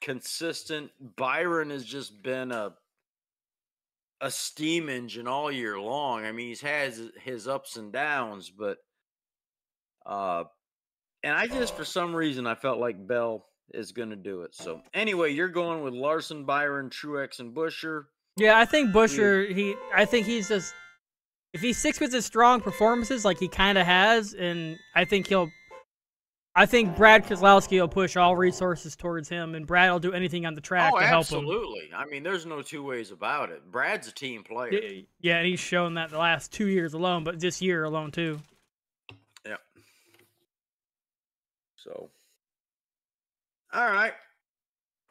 consistent. 0.00 0.90
Byron 1.16 1.70
has 1.70 1.84
just 1.84 2.22
been 2.22 2.52
a 2.52 2.74
a 4.20 4.30
steam 4.30 4.88
engine 4.88 5.28
all 5.28 5.52
year 5.52 5.78
long. 5.78 6.24
I 6.24 6.32
mean, 6.32 6.48
he's 6.48 6.60
had 6.62 6.88
his, 6.88 7.10
his 7.22 7.48
ups 7.48 7.76
and 7.76 7.92
downs, 7.92 8.50
but 8.50 8.78
uh 10.04 10.44
and 11.22 11.36
I 11.36 11.46
just 11.46 11.76
for 11.76 11.84
some 11.84 12.14
reason 12.14 12.46
I 12.46 12.54
felt 12.54 12.78
like 12.78 13.06
Bell 13.06 13.46
is 13.74 13.92
going 13.92 14.10
to 14.10 14.16
do 14.16 14.42
it. 14.42 14.54
So 14.54 14.82
anyway, 14.94 15.32
you're 15.32 15.48
going 15.48 15.82
with 15.82 15.94
Larson, 15.94 16.44
Byron, 16.44 16.90
Truex, 16.90 17.40
and 17.40 17.54
Buescher. 17.54 18.04
Yeah, 18.36 18.58
I 18.58 18.64
think 18.64 18.92
Buescher. 18.92 19.52
He. 19.54 19.74
I 19.94 20.04
think 20.04 20.26
he's 20.26 20.48
just. 20.48 20.74
If 21.52 21.62
he 21.62 21.72
sticks 21.72 22.00
with 22.00 22.12
his 22.12 22.26
strong 22.26 22.60
performances 22.60 23.24
like 23.24 23.38
he 23.38 23.48
kind 23.48 23.78
of 23.78 23.86
has, 23.86 24.34
and 24.34 24.78
I 24.94 25.04
think 25.04 25.26
he'll. 25.26 25.50
I 26.58 26.64
think 26.64 26.96
Brad 26.96 27.26
Keselowski 27.26 27.78
will 27.78 27.88
push 27.88 28.16
all 28.16 28.34
resources 28.34 28.96
towards 28.96 29.28
him, 29.28 29.54
and 29.54 29.66
Brad 29.66 29.90
will 29.90 29.98
do 29.98 30.14
anything 30.14 30.46
on 30.46 30.54
the 30.54 30.62
track 30.62 30.90
oh, 30.94 30.98
to 30.98 31.06
help 31.06 31.28
him. 31.28 31.40
absolutely. 31.40 31.90
I 31.94 32.06
mean, 32.06 32.22
there's 32.22 32.46
no 32.46 32.62
two 32.62 32.82
ways 32.82 33.10
about 33.10 33.50
it. 33.50 33.70
Brad's 33.70 34.08
a 34.08 34.12
team 34.12 34.42
player. 34.42 35.02
Yeah, 35.20 35.36
and 35.36 35.46
he's 35.46 35.60
shown 35.60 35.94
that 35.94 36.10
the 36.10 36.18
last 36.18 36.52
two 36.52 36.66
years 36.66 36.94
alone, 36.94 37.24
but 37.24 37.40
this 37.40 37.60
year 37.60 37.84
alone 37.84 38.10
too. 38.10 38.40
Yeah. 39.46 39.56
So, 41.76 42.08
all 43.72 43.86
right. 43.86 44.12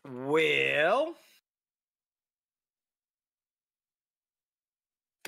Well, 0.07 1.15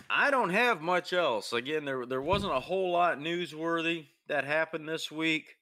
I 0.09 0.31
don't 0.31 0.51
have 0.51 0.81
much 0.81 1.13
else. 1.13 1.53
Again, 1.53 1.85
there 1.85 2.05
there 2.05 2.21
wasn't 2.21 2.53
a 2.53 2.59
whole 2.59 2.91
lot 2.91 3.19
newsworthy 3.19 4.05
that 4.27 4.45
happened 4.45 4.87
this 4.87 5.11
week. 5.11 5.55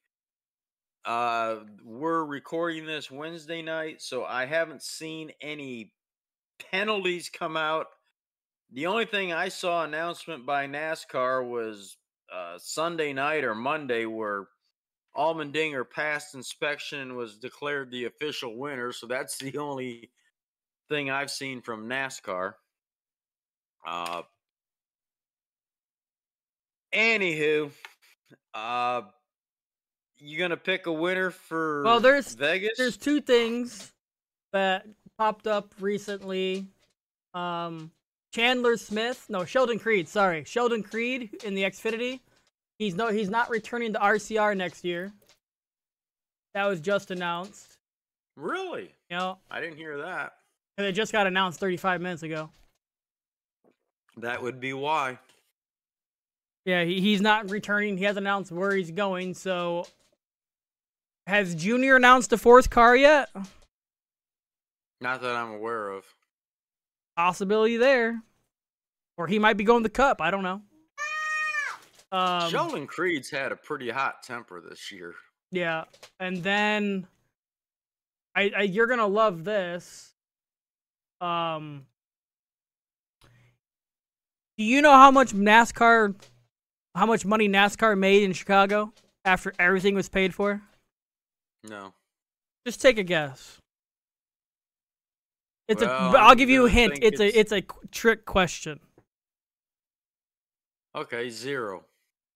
Uh, 1.06 1.58
we're 1.84 2.24
recording 2.24 2.86
this 2.86 3.12
Wednesday 3.12 3.62
night, 3.62 4.02
so 4.02 4.24
I 4.26 4.46
haven't 4.46 4.82
seen 4.82 5.32
any 5.42 5.94
penalties 6.72 7.30
come 7.30 7.56
out. 7.56 7.88
The 8.72 8.88
only 8.88 9.06
thing 9.06 9.32
I 9.32 9.50
saw 9.50 9.84
announcement 9.84 10.46
by 10.46 10.68
NASCAR 10.68 11.48
was 11.48 11.98
uh, 12.34 12.58
Sunday 12.58 13.14
night 13.14 13.44
or 13.44 13.54
Monday 13.54 14.06
where 14.06 14.48
Allmendinger 15.18 15.90
passed 15.90 16.36
inspection 16.36 17.00
and 17.00 17.16
was 17.16 17.38
declared 17.38 17.90
the 17.92 18.06
official 18.06 18.58
winner. 18.58 18.92
So 18.92 19.08
that's 19.08 19.38
the 19.38 19.58
only 19.58 20.12
thing 20.90 21.10
I've 21.10 21.32
seen 21.32 21.62
from 21.62 21.88
NASCAR. 21.88 22.54
Uh, 23.88 24.24
anywho, 26.94 27.72
uh, 28.54 29.02
you 30.18 30.38
gonna 30.38 30.58
pick 30.58 30.86
a 30.88 30.92
winner 30.92 31.30
for 31.32 31.84
Well, 31.84 32.00
there's- 32.00 32.36
Vegas? 32.36 32.78
There's 32.78 32.98
two 32.98 33.22
things 33.22 33.92
that 34.54 34.86
popped 35.18 35.48
up 35.48 35.74
recently. 35.80 36.68
Um, 37.34 37.92
Chandler 38.34 38.78
Smith, 38.78 39.26
no 39.30 39.46
Sheldon 39.46 39.80
Creed. 39.80 40.08
Sorry, 40.10 40.44
Sheldon 40.46 40.84
Creed 40.84 41.42
in 41.44 41.54
the 41.56 41.64
Xfinity. 41.64 42.20
He's 42.80 42.96
no, 42.96 43.08
he's 43.10 43.30
not 43.30 43.50
returning 43.50 43.94
to 43.94 44.00
RCR 44.00 44.56
next 44.56 44.84
year. 44.84 45.12
That 46.54 46.66
was 46.66 46.80
just 46.80 47.12
announced. 47.12 47.78
really? 48.38 48.94
You 49.10 49.18
know, 49.18 49.38
I 49.52 49.62
didn't 49.62 49.78
hear 49.78 49.98
that. 50.00 50.34
and 50.78 50.88
it 50.88 50.94
just 50.94 51.12
got 51.12 51.28
announced 51.28 51.60
35 51.60 52.02
minutes 52.02 52.24
ago. 52.24 52.50
That 54.18 54.42
would 54.42 54.60
be 54.60 54.74
why. 54.74 55.20
Yeah, 56.66 56.84
he, 56.84 57.00
he's 57.02 57.22
not 57.22 57.52
returning. 57.52 57.98
He 57.98 58.06
hasn't 58.06 58.24
announced 58.26 58.52
where 58.52 58.72
he's 58.76 58.90
going. 58.92 59.34
So, 59.36 59.86
has 61.28 61.54
Junior 61.56 61.98
announced 61.98 62.34
a 62.34 62.38
fourth 62.38 62.70
car 62.70 62.96
yet? 62.96 63.30
Not 65.02 65.22
that 65.22 65.36
I'm 65.36 65.52
aware 65.52 65.90
of. 65.90 66.06
Possibility 67.18 67.78
there, 67.78 68.22
or 69.18 69.28
he 69.28 69.38
might 69.40 69.58
be 69.58 69.64
going 69.64 69.84
the 69.84 69.90
Cup. 69.90 70.22
I 70.22 70.32
don't 70.32 70.44
know. 70.44 70.62
Um, 72.16 72.50
Sheldon 72.50 72.88
Creed's 72.88 73.30
had 73.30 73.52
a 73.52 73.56
pretty 73.56 73.90
hot 73.90 74.24
temper 74.24 74.62
this 74.62 74.92
year. 74.92 75.14
Yeah, 75.52 75.84
and 76.20 76.42
then 76.44 77.08
I, 78.36 78.52
I 78.58 78.62
you're 78.64 78.88
gonna 78.88 79.08
love 79.08 79.44
this. 79.44 80.14
Um, 81.22 81.86
do 84.58 84.64
you 84.64 84.82
know 84.82 84.92
how 84.94 85.12
much 85.12 85.34
NASCAR, 85.34 86.16
how 86.94 87.06
much 87.06 87.26
money 87.26 87.50
NASCAR 87.50 87.98
made 87.98 88.24
in 88.24 88.32
Chicago 88.34 88.94
after 89.26 89.54
everything 89.60 89.96
was 89.96 90.08
paid 90.08 90.34
for? 90.34 90.62
No. 91.64 91.94
Just 92.66 92.82
take 92.82 92.98
a 92.98 93.04
guess. 93.04 93.58
It's 95.68 95.82
a. 95.82 95.86
Well, 95.86 96.12
but 96.14 96.22
I'll 96.22 96.36
give 96.36 96.50
you 96.50 96.66
a 96.66 96.70
hint. 96.70 96.94
think 96.94 97.04
It's 97.06 97.20
a. 97.20 97.26
it's- 97.28 97.42
It's 97.42 97.52
a 97.52 97.88
trick 97.92 98.26
question. 98.26 98.80
Okay, 100.96 101.30
zero. 101.30 101.84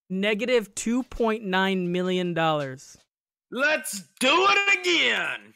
Negative 0.10 0.74
two 0.76 1.04
point 1.04 1.44
nine 1.44 1.92
million 1.92 2.34
dollars. 2.34 2.98
Let's 3.52 4.04
do 4.20 4.48
it 4.50 4.80
again. 4.80 5.54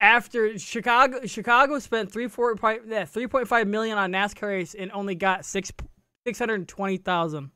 after 0.00 0.58
Chicago 0.58 1.26
Chicago 1.26 1.78
spent 1.78 2.12
three 2.12 2.28
four 2.28 2.54
point 2.56 2.82
yeah, 2.88 3.04
three 3.04 3.26
point 3.26 3.48
five 3.48 3.66
million 3.66 3.98
on 3.98 4.12
NASCAR 4.12 4.48
race 4.48 4.74
and 4.74 4.90
only 4.92 5.14
got 5.14 5.44
six 5.44 5.72
six 6.26 6.38
hundred 6.38 6.68
twenty 6.68 6.96
thousand. 6.96 7.50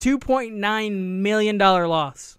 Two 0.00 0.18
point 0.18 0.54
nine 0.54 1.22
million 1.22 1.58
dollar 1.58 1.86
loss. 1.86 2.38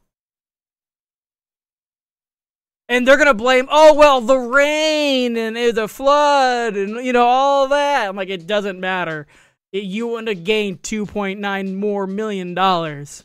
And 2.90 3.08
they're 3.08 3.18
gonna 3.18 3.34
blame, 3.34 3.68
oh 3.72 3.94
well, 3.94 4.20
the 4.22 4.38
rain 4.38 5.38
and 5.38 5.56
the 5.56 5.88
flood 5.88 6.76
and 6.76 7.06
you 7.06 7.14
know 7.14 7.26
all 7.26 7.68
that. 7.70 8.10
I'm 8.10 8.16
like, 8.16 8.30
it 8.30 8.48
doesn't 8.48 8.80
matter. 8.80 9.28
It, 9.72 9.84
you 9.84 10.08
want 10.08 10.28
to 10.28 10.36
gain 10.36 10.78
two 10.80 11.06
point 11.06 11.40
nine 11.40 11.76
more 11.76 12.06
million 12.08 12.54
dollars. 12.54 13.24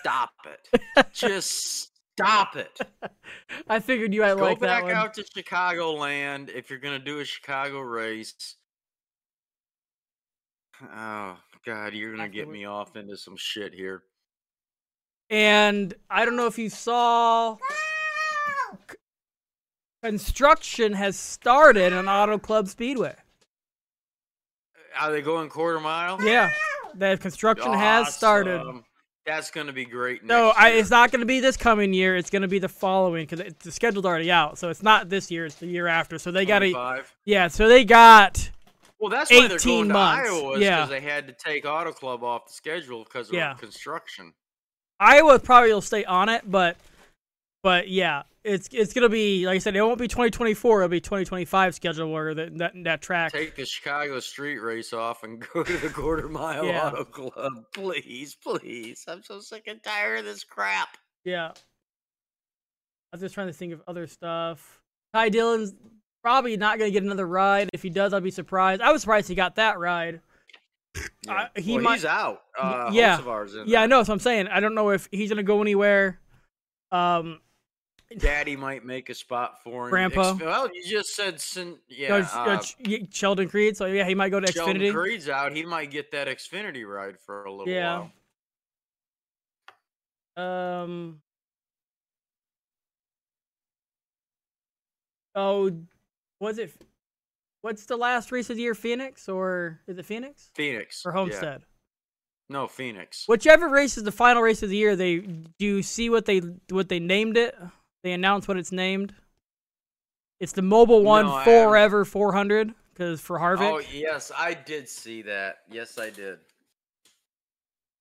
Stop 0.00 0.30
it. 0.46 0.80
Just 1.12 1.92
stop 2.14 2.56
it. 2.56 2.80
I 3.68 3.78
figured 3.78 4.12
you 4.12 4.22
might 4.22 4.34
Go 4.34 4.42
like 4.42 4.58
that 4.60 4.66
Go 4.66 4.66
back 4.66 4.82
one. 4.84 4.94
out 4.94 5.14
to 5.14 5.22
Chicagoland 5.22 6.48
if 6.54 6.70
you're 6.70 6.78
going 6.78 6.98
to 6.98 7.04
do 7.04 7.20
a 7.20 7.24
Chicago 7.24 7.80
race. 7.80 8.56
Oh, 10.82 11.36
God, 11.64 11.94
you're 11.94 12.14
going 12.16 12.28
to 12.28 12.36
get 12.36 12.48
me 12.48 12.64
off 12.64 12.96
into 12.96 13.16
some 13.16 13.36
shit 13.36 13.72
here. 13.72 14.02
And 15.30 15.94
I 16.10 16.24
don't 16.24 16.36
know 16.36 16.46
if 16.46 16.58
you 16.58 16.68
saw 16.68 17.56
construction 20.02 20.94
has 20.94 21.16
started 21.16 21.92
on 21.92 22.08
Auto 22.08 22.38
Club 22.38 22.66
Speedway. 22.66 23.14
Are 25.00 25.12
they 25.12 25.22
going 25.22 25.48
quarter 25.48 25.80
mile? 25.80 26.22
Yeah, 26.22 26.50
the 26.94 27.18
construction 27.20 27.72
has 27.72 28.14
started. 28.14 28.62
That's 29.24 29.52
going 29.52 29.68
to 29.68 29.72
be 29.72 29.84
great. 29.84 30.24
No, 30.24 30.52
I, 30.56 30.70
it's 30.70 30.90
not 30.90 31.12
going 31.12 31.20
to 31.20 31.26
be 31.26 31.38
this 31.38 31.56
coming 31.56 31.92
year. 31.94 32.16
It's 32.16 32.28
going 32.28 32.42
to 32.42 32.48
be 32.48 32.58
the 32.58 32.68
following 32.68 33.24
because 33.24 33.52
the 33.60 33.70
schedule's 33.70 34.04
already 34.04 34.32
out. 34.32 34.58
So 34.58 34.68
it's 34.68 34.82
not 34.82 35.08
this 35.08 35.30
year. 35.30 35.46
It's 35.46 35.54
the 35.54 35.66
year 35.66 35.86
after. 35.86 36.18
So 36.18 36.32
they 36.32 36.44
got 36.44 36.58
to, 36.58 37.04
yeah. 37.24 37.46
So 37.46 37.68
they 37.68 37.84
got, 37.84 38.50
Well, 38.98 39.10
that's 39.10 39.30
why 39.30 39.46
they're 39.46 39.58
18 39.58 39.72
going 39.72 39.88
to 39.88 39.94
months. 39.94 40.28
Iowa 40.28 40.48
because 40.54 40.60
Yeah. 40.60 40.86
they 40.86 41.00
had 41.00 41.28
to 41.28 41.34
take 41.34 41.64
Auto 41.64 41.92
Club 41.92 42.24
off 42.24 42.48
the 42.48 42.52
schedule 42.52 43.04
because 43.04 43.28
of 43.28 43.34
Yeah. 43.34 43.54
construction. 43.54 44.34
Iowa 44.98 45.38
probably 45.38 45.72
will 45.72 45.80
stay 45.82 46.04
on 46.04 46.28
it, 46.28 46.42
but, 46.44 46.76
but 47.62 47.86
yeah, 47.88 48.22
it's 48.44 48.68
it's 48.72 48.92
going 48.92 49.02
to 49.02 49.08
be 49.08 49.46
like 49.46 49.56
I 49.56 49.58
said. 49.58 49.76
It 49.76 49.82
won't 49.82 49.98
be 49.98 50.08
2024. 50.08 50.80
It'll 50.80 50.88
be 50.88 51.00
2025 51.00 51.74
schedule 51.74 52.12
where 52.12 52.34
that 52.34 52.58
that, 52.58 52.72
that 52.84 53.02
track. 53.02 53.32
Take 53.32 53.54
the 53.56 53.64
Chicago 53.64 54.20
street 54.20 54.58
race 54.58 54.92
off 54.92 55.22
and 55.22 55.44
go 55.54 55.62
to 55.62 55.76
the 55.78 55.88
quarter 55.88 56.28
mile 56.28 56.64
Yeah. 56.64 56.88
Auto 56.88 57.04
Club, 57.04 57.52
please, 57.74 58.34
please. 58.34 59.04
I'm 59.06 59.22
so 59.22 59.40
sick 59.40 59.64
and 59.66 59.82
tired 59.82 60.20
of 60.20 60.24
this 60.24 60.44
crap. 60.44 60.96
Yeah. 61.24 61.50
I 63.12 63.16
was 63.16 63.20
just 63.20 63.34
trying 63.34 63.48
to 63.48 63.52
think 63.52 63.72
of 63.72 63.82
other 63.86 64.06
stuff. 64.06 64.80
Ty 65.14 65.28
Dillon's 65.28 65.74
probably 66.22 66.56
not 66.56 66.78
going 66.78 66.90
to 66.90 66.92
get 66.92 67.04
another 67.04 67.26
ride. 67.26 67.68
If 67.74 67.82
he 67.82 67.90
does, 67.90 68.14
I'll 68.14 68.20
be 68.20 68.30
surprised. 68.30 68.80
I 68.80 68.90
was 68.90 69.02
surprised 69.02 69.28
he 69.28 69.34
got 69.34 69.56
that 69.56 69.78
ride. 69.78 70.20
Uh, 71.28 71.46
he 71.56 71.74
well, 71.74 71.82
might- 71.82 71.94
he's 71.94 72.04
out. 72.04 72.42
Uh, 72.58 72.90
yeah. 72.92 73.20
Yeah, 73.66 73.82
I 73.82 73.86
know. 73.86 74.02
So 74.02 74.12
I'm 74.12 74.18
saying 74.18 74.48
I 74.48 74.60
don't 74.60 74.74
know 74.74 74.90
if 74.90 75.08
he's 75.12 75.28
going 75.28 75.36
to 75.36 75.42
go 75.42 75.60
anywhere. 75.60 76.20
Um, 76.90 77.40
Daddy 78.18 78.56
might 78.56 78.84
make 78.84 79.08
a 79.10 79.14
spot 79.14 79.62
for 79.62 79.84
him. 79.86 79.90
Grandpa? 79.90 80.34
Well, 80.40 80.68
you 80.72 80.84
just 80.84 81.14
said, 81.14 81.40
sin- 81.40 81.78
yeah. 81.88 82.08
goes- 82.08 82.32
uh, 82.32 82.58
Ch- 82.60 83.06
Sheldon 83.12 83.48
Creed. 83.48 83.76
So 83.76 83.86
yeah, 83.86 84.06
he 84.06 84.14
might 84.14 84.30
go 84.30 84.40
to 84.40 84.50
Sheldon 84.50 84.78
Xfinity. 84.78 84.92
Creed's 84.92 85.28
out. 85.28 85.52
He 85.54 85.64
might 85.64 85.90
get 85.90 86.10
that 86.12 86.28
Xfinity 86.28 86.86
ride 86.86 87.18
for 87.20 87.44
a 87.44 87.52
little 87.52 87.72
Yeah. 87.72 88.08
while. 90.36 90.82
Um. 90.82 91.20
Oh, 95.34 95.70
was 96.40 96.58
it? 96.58 96.72
What's 97.62 97.86
the 97.86 97.96
last 97.96 98.32
race 98.32 98.50
of 98.50 98.56
the 98.56 98.62
year? 98.62 98.74
Phoenix 98.74 99.28
or 99.28 99.80
is 99.86 99.96
it 99.96 100.04
Phoenix 100.04 100.50
Phoenix 100.54 101.06
or 101.06 101.12
yeah. 101.12 101.18
Homestead? 101.18 101.62
No, 102.48 102.66
Phoenix. 102.66 103.24
Whichever 103.28 103.68
race 103.68 103.96
is 103.96 104.04
the 104.04 104.12
final 104.12 104.42
race 104.42 104.62
of 104.62 104.68
the 104.68 104.76
year, 104.76 104.96
they 104.96 105.18
do 105.18 105.46
you 105.66 105.82
see 105.82 106.10
what 106.10 106.26
they 106.26 106.40
what 106.70 106.88
they 106.88 106.98
named 106.98 107.36
it? 107.36 107.56
They 108.02 108.12
announce 108.12 108.48
what 108.48 108.56
it's 108.56 108.72
named. 108.72 109.14
It's 110.40 110.52
the 110.52 110.62
Mobil 110.62 111.04
1 111.04 111.26
No, 111.26 111.40
forever 111.44 112.04
400 112.04 112.74
because 112.92 113.20
for 113.20 113.38
Harvick. 113.38 113.70
Oh 113.70 113.80
yes, 113.92 114.32
I 114.36 114.54
did 114.54 114.88
see 114.88 115.22
that. 115.22 115.58
Yes, 115.70 115.98
I 115.98 116.10
did. 116.10 116.38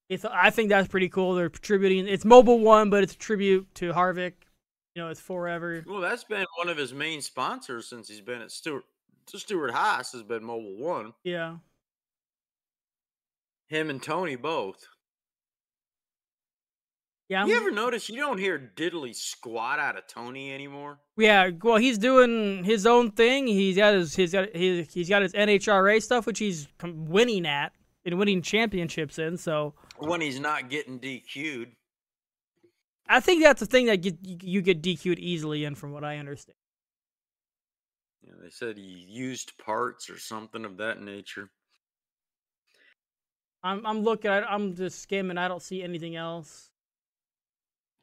It's 0.10 0.26
I 0.26 0.50
think 0.50 0.70
that's 0.70 0.88
pretty 0.88 1.10
cool. 1.10 1.36
They're 1.36 1.50
tributing. 1.50 2.08
It's 2.08 2.24
Mobil 2.24 2.60
1, 2.60 2.90
but 2.90 3.04
it's 3.04 3.14
a 3.14 3.18
tribute 3.18 3.74
to 3.76 3.94
Harvick. 3.94 4.34
You 4.96 5.04
know, 5.04 5.10
it's 5.10 5.22
forever. 5.22 5.84
Well, 5.88 6.02
that's 6.02 6.24
been 6.24 6.46
one 6.58 6.68
of 6.68 6.78
his 6.78 6.94
main 6.94 7.22
sponsors 7.22 7.88
since 7.88 8.10
he's 8.10 8.22
been 8.22 8.42
at 8.42 8.52
Stewart. 8.52 8.84
Stewart 9.28 9.72
Haas 9.72 10.12
has 10.12 10.24
been 10.24 10.42
Mobil 10.42 10.78
1. 10.78 11.14
Yeah. 11.24 11.58
Him 13.68 13.90
and 13.90 14.04
Tony 14.04 14.36
both. 14.36 14.86
Yeah. 17.32 17.46
you 17.46 17.56
ever 17.56 17.72
notice 17.72 18.10
you 18.10 18.18
don't 18.18 18.38
hear 18.38 18.74
diddly 18.76 19.16
squat 19.16 19.80
out 19.80 19.98
of 19.98 20.06
Tony 20.06 20.54
anymore? 20.54 21.00
Yeah, 21.16 21.52
well, 21.64 21.78
he's 21.78 21.98
doing 21.98 22.66
his 22.66 22.86
own 22.86 23.12
thing. 23.12 23.48
He's 23.48 23.78
got 23.78 23.94
his 23.94 24.14
he's 24.14 24.34
got 24.34 24.54
his, 24.54 24.94
he's 24.94 25.08
got 25.08 25.22
his 25.22 25.32
NHRA 25.32 26.04
stuff, 26.04 26.26
which 26.26 26.40
he's 26.40 26.68
winning 26.84 27.46
at 27.46 27.72
and 28.04 28.20
winning 28.20 28.42
championships 28.42 29.18
in. 29.18 29.38
So 29.38 29.76
When 29.98 30.20
he's 30.20 30.42
not 30.42 30.70
getting 30.70 31.00
DQ'd. 31.00 31.72
I 33.08 33.22
think 33.22 33.44
that's 33.44 33.62
the 33.62 33.66
thing 33.66 33.86
that 33.86 34.02
get, 34.02 34.18
you 34.22 34.62
get 34.62 34.82
DQ'd 34.82 35.20
easily 35.20 35.64
in, 35.64 35.76
from 35.76 35.94
what 35.94 36.04
I 36.04 36.18
understand. 36.18 36.58
Know, 38.24 38.34
they 38.44 38.50
said 38.50 38.76
he 38.76 39.06
used 39.08 39.58
parts 39.58 40.10
or 40.10 40.20
something 40.20 40.66
of 40.66 40.76
that 40.78 41.02
nature. 41.02 41.50
I'm 43.64 43.86
I'm 43.86 44.02
looking. 44.02 44.32
I'm 44.32 44.76
just 44.76 45.02
skimming. 45.02 45.38
I 45.38 45.48
don't 45.48 45.62
see 45.62 45.82
anything 45.82 46.18
else. 46.18 46.71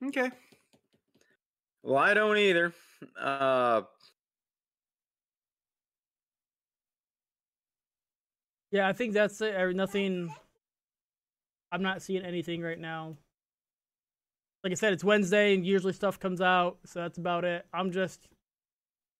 Okay. 0.06 0.30
Well, 1.82 1.98
I 1.98 2.14
don't 2.14 2.36
either. 2.36 2.72
Uh, 3.18 3.82
Yeah, 8.70 8.88
I 8.88 8.92
think 8.92 9.14
that's 9.14 9.40
it. 9.40 9.54
Or 9.54 9.72
Nothing. 9.72 10.34
I'm 11.72 11.82
not 11.82 12.02
seeing 12.02 12.24
anything 12.24 12.62
right 12.62 12.78
now. 12.78 13.16
Like 14.64 14.72
I 14.72 14.74
said, 14.74 14.92
it's 14.92 15.04
Wednesday, 15.04 15.54
and 15.54 15.64
usually 15.64 15.92
stuff 15.92 16.18
comes 16.18 16.40
out, 16.40 16.78
so 16.84 17.00
that's 17.00 17.18
about 17.18 17.44
it. 17.44 17.64
I'm 17.72 17.92
just 17.92 18.28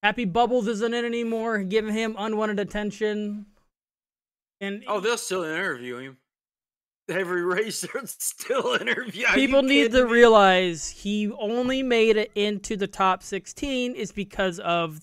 happy 0.03 0.25
Bubbles 0.25 0.67
isn't 0.67 0.95
in 0.95 1.05
anymore, 1.05 1.63
giving 1.63 1.95
him 1.95 2.17
unwanted 2.19 2.59
attention. 2.59 3.47
And 4.61 4.83
oh, 4.89 4.99
they'll 4.99 5.17
still 5.17 5.45
interview 5.45 5.99
him. 5.99 6.17
Every 7.09 7.43
race, 7.45 7.81
they're 7.81 8.03
still 8.07 8.75
interview. 8.81 9.27
Are 9.27 9.35
people 9.35 9.63
need 9.63 9.93
to 9.93 10.05
me? 10.05 10.11
realize 10.11 10.89
he 10.91 11.31
only 11.39 11.83
made 11.83 12.17
it 12.17 12.31
into 12.35 12.77
the 12.77 12.87
top 12.87 13.23
16 13.23 13.95
is 13.95 14.13
because 14.13 14.59
of 14.61 15.01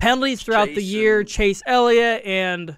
penalties 0.00 0.42
throughout 0.42 0.68
the 0.74 0.82
year. 0.82 1.20
and- 1.20 1.28
Chase 1.28 1.62
Elliott 1.66 2.22
and 2.24 2.76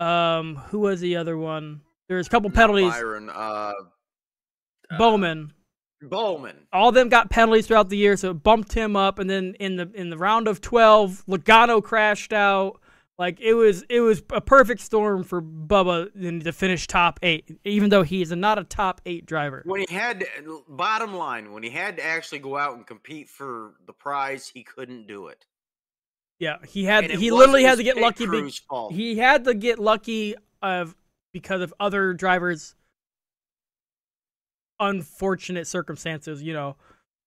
um, 0.00 0.56
who 0.68 0.80
was 0.80 1.00
the 1.00 1.16
other 1.16 1.36
one? 1.38 1.80
There's 2.08 2.26
a 2.26 2.30
couple 2.30 2.50
Not 2.50 2.56
penalties. 2.56 2.90
Byron, 2.90 3.30
uh, 3.30 3.32
uh, 3.32 3.72
Bowman. 4.98 5.52
Bowman. 6.02 6.66
all 6.70 6.90
of 6.90 6.94
them 6.94 7.08
got 7.08 7.30
penalties 7.30 7.66
throughout 7.66 7.88
the 7.88 7.96
year, 7.96 8.16
so 8.18 8.32
it 8.32 8.42
bumped 8.42 8.74
him 8.74 8.94
up. 8.94 9.18
And 9.18 9.30
then 9.30 9.54
in 9.58 9.76
the 9.76 9.90
in 9.94 10.10
the 10.10 10.18
round 10.18 10.48
of 10.48 10.60
twelve, 10.60 11.22
Logano 11.26 11.82
crashed 11.82 12.32
out. 12.34 12.78
Like 13.16 13.40
it 13.40 13.54
was 13.54 13.84
it 13.88 14.00
was 14.00 14.22
a 14.30 14.40
perfect 14.40 14.80
storm 14.80 15.22
for 15.22 15.40
Bubba 15.40 16.42
to 16.42 16.52
finish 16.52 16.88
top 16.88 17.20
eight, 17.22 17.58
even 17.64 17.90
though 17.90 18.02
he 18.02 18.22
is 18.22 18.32
not 18.32 18.58
a 18.58 18.64
top 18.64 19.00
eight 19.06 19.24
driver. 19.24 19.62
When 19.64 19.84
he 19.88 19.94
had 19.94 20.20
to, 20.20 20.64
bottom 20.68 21.14
line, 21.14 21.52
when 21.52 21.62
he 21.62 21.70
had 21.70 21.96
to 21.98 22.04
actually 22.04 22.40
go 22.40 22.56
out 22.56 22.74
and 22.76 22.84
compete 22.84 23.28
for 23.28 23.74
the 23.86 23.92
prize, 23.92 24.48
he 24.48 24.64
couldn't 24.64 25.06
do 25.06 25.28
it. 25.28 25.46
Yeah, 26.40 26.56
he 26.66 26.84
had 26.84 27.08
he 27.08 27.30
literally 27.30 27.62
had 27.62 27.78
to 27.78 27.84
get 27.84 27.96
lucky. 27.96 28.26
Crew's 28.26 28.58
fault. 28.58 28.92
he 28.92 29.16
had 29.16 29.44
to 29.44 29.54
get 29.54 29.78
lucky 29.78 30.34
of 30.60 30.96
because 31.32 31.60
of 31.60 31.72
other 31.78 32.14
drivers' 32.14 32.74
unfortunate 34.80 35.68
circumstances. 35.68 36.42
You 36.42 36.54
know, 36.54 36.76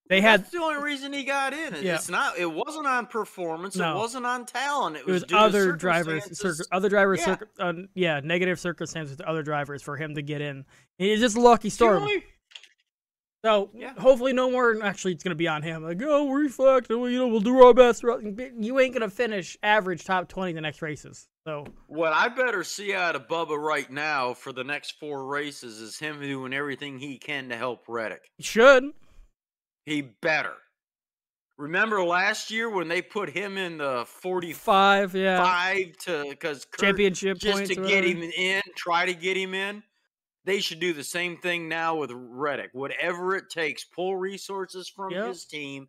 they 0.09 0.21
had 0.21 0.41
That's 0.41 0.51
the 0.51 0.59
only 0.61 0.81
reason 0.81 1.11
he 1.13 1.23
got 1.23 1.53
in. 1.53 1.73
It- 1.75 1.83
Yeah. 1.83 1.95
It's 1.95 2.09
not. 2.09 2.37
It 2.37 2.45
wasn't 2.51 2.87
on 2.87 3.07
performance. 3.07 3.75
No. 3.75 3.95
It 3.95 3.99
wasn't 3.99 4.25
on 4.25 4.45
talent. 4.45 4.95
It 4.95 4.99
it 4.99 5.05
was, 5.05 5.13
was 5.15 5.23
due 5.23 5.35
to 5.35 5.41
other 5.41 5.71
drivers, 5.73 6.37
circ- 6.39 6.67
other 6.71 6.89
drivers, 6.89 7.21
Yeah. 7.25 7.35
uh, 7.59 7.73
yeah, 7.93 8.21
negative 8.23 8.59
circumstances 8.59 9.17
with 9.17 9.27
other 9.27 9.43
drivers 9.43 9.81
for 9.83 9.97
him 9.97 10.15
to 10.15 10.21
get 10.21 10.41
in. 10.41 10.65
It's 10.99 11.21
just 11.21 11.35
a 11.37 11.41
lucky 11.41 11.69
storm. 11.69 12.07
So 13.45 13.69
Yeah. 13.73 13.93
hopefully 13.97 14.33
no 14.33 14.49
more. 14.49 14.81
Actually, 14.83 15.13
it's 15.13 15.23
gonna 15.23 15.35
be 15.35 15.47
on 15.47 15.61
him. 15.61 15.83
Like, 15.83 16.01
oh, 16.03 16.25
we're 16.25 16.49
fucked. 16.49 16.89
You 16.89 17.09
know, 17.11 17.27
we'll 17.27 17.39
do 17.39 17.63
our 17.63 17.73
best. 17.73 18.03
You 18.03 18.79
ain't 18.79 18.93
gonna 18.93 19.09
finish 19.09 19.57
average 19.61 20.03
top 20.05 20.27
twenty 20.27 20.53
the 20.53 20.61
next 20.61 20.81
races. 20.81 21.27
So 21.45 21.65
What 21.87 22.11
I 22.11 22.27
better 22.29 22.63
see 22.63 22.93
out 22.93 23.15
of 23.15 23.27
Bubba 23.27 23.57
right 23.57 23.89
now 23.89 24.33
for 24.33 24.51
the 24.51 24.63
next 24.65 24.99
four 24.99 25.25
races 25.27 25.79
is 25.79 25.97
him 25.97 26.19
doing 26.19 26.51
everything 26.53 26.99
he 26.99 27.17
can 27.17 27.47
to 27.49 27.55
help 27.55 27.83
Reddick. 27.87 28.29
should. 28.39 28.85
He 29.87 30.01
better. 30.01 30.53
Remember 31.57 32.03
last 32.03 32.51
year 32.51 32.69
when 32.69 32.89
they 32.89 33.01
put 33.01 33.29
him 33.29 33.57
in 33.57 33.77
the 33.77 34.03
45 34.05 35.15
yeah, 35.15 35.41
Five, 35.41 35.95
to 35.99 36.25
because 36.29 36.67
championship 36.77 37.37
just 37.37 37.55
points. 37.55 37.69
to 37.69 37.75
get 37.87 38.03
him 38.03 38.21
in, 38.21 38.61
try 38.75 39.05
to 39.05 39.13
get 39.13 39.37
him 39.37 39.53
in. 39.53 39.81
They 40.43 40.59
should 40.59 40.81
do 40.81 40.91
the 40.91 41.05
same 41.05 41.37
thing 41.37 41.69
now 41.69 41.95
with 41.95 42.11
Reddick. 42.13 42.71
Whatever 42.73 43.37
it 43.37 43.49
takes, 43.49 43.85
pull 43.85 44.17
resources 44.17 44.89
from 44.89 45.11
Yep. 45.13 45.27
his 45.27 45.45
team, 45.45 45.87